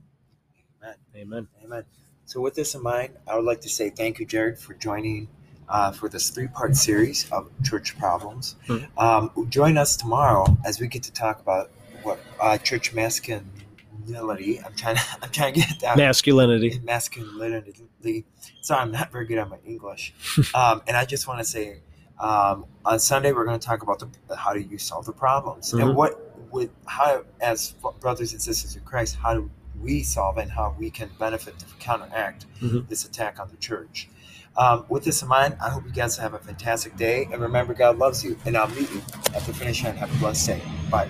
Amen. 0.83 0.96
Amen. 1.16 1.48
Amen. 1.64 1.85
So, 2.24 2.40
with 2.40 2.54
this 2.54 2.74
in 2.74 2.82
mind, 2.82 3.14
I 3.28 3.37
would 3.37 3.44
like 3.44 3.61
to 3.62 3.68
say 3.68 3.90
thank 3.90 4.18
you, 4.18 4.26
Jared, 4.26 4.58
for 4.58 4.74
joining 4.74 5.28
uh, 5.68 5.90
for 5.92 6.08
this 6.08 6.30
three 6.30 6.48
part 6.48 6.76
series 6.76 7.30
of 7.30 7.50
church 7.64 7.98
problems. 7.98 8.56
Mhm. 8.68 8.88
Um, 8.98 9.46
join 9.48 9.76
us 9.78 9.96
tomorrow 9.96 10.46
as 10.64 10.80
we 10.80 10.87
get 10.87 11.02
to 11.04 11.12
talk 11.12 11.40
about 11.40 11.70
what 12.02 12.18
uh, 12.40 12.58
church 12.58 12.92
masculinity. 12.94 14.61
I'm 14.64 14.74
trying 14.74 14.96
to 14.96 15.02
I'm 15.22 15.30
trying 15.30 15.54
to 15.54 15.61
get 15.61 15.80
that 15.80 15.96
Masculinity. 15.96 16.80
masculinity. 16.85 18.24
Sorry, 18.62 18.80
I'm 18.80 18.92
not 18.92 19.12
very 19.12 19.26
good 19.26 19.38
at 19.38 19.48
my 19.48 19.58
English. 19.64 20.12
um, 20.54 20.82
and 20.87 20.96
I 20.96 21.04
just 21.04 21.26
want 21.28 21.38
to 21.40 21.44
say, 21.44 21.80
um, 22.18 22.66
on 22.85 22.98
Sunday 22.98 23.32
we're 23.32 23.44
going 23.44 23.58
to 23.58 23.66
talk 23.66 23.82
about 23.82 23.98
the 24.28 24.37
how 24.37 24.52
do 24.52 24.61
you 24.61 24.78
solve 24.78 25.06
the 25.06 25.12
problems 25.12 25.72
Mhm. 25.72 25.82
and 25.82 25.96
what 25.96 26.18
would 26.52 26.70
how 26.87 27.24
as 27.40 27.74
brothers 28.00 28.32
and 28.32 28.42
sisters 28.42 28.76
in 28.76 28.82
Christ 28.82 29.16
how 29.16 29.32
do 29.35 29.50
we 29.83 30.03
solve 30.03 30.38
and 30.38 30.51
how 30.53 30.75
we 30.79 30.90
can 30.90 31.11
benefit 31.18 31.59
to 31.59 31.66
counteract 31.79 32.47
Mhm. 32.62 32.88
this 32.88 33.05
attack 33.05 33.38
on 33.40 33.49
the 33.51 33.57
church. 33.57 34.09
Um, 34.57 34.85
with 34.88 35.05
this 35.05 35.23
in 35.23 35.29
mind, 35.29 35.57
I 35.64 35.71
hope 35.71 35.85
you 35.87 35.92
guys 35.92 36.16
have 36.18 36.35
a 36.35 36.38
fantastic 36.38 36.97
day 36.97 37.27
and 37.33 37.40
remember 37.40 37.73
God 37.75 37.99
loves 37.99 38.23
you. 38.23 38.37
And 38.45 38.57
I'll 38.57 38.68
meet 38.68 38.90
you 38.92 39.01
at 39.35 39.42
the 39.45 39.55
finish 39.55 39.83
line. 39.83 39.97
Have 39.97 40.14
a 40.14 40.18
blessed 40.18 40.47
day. 40.47 40.62
Bye. 40.90 41.09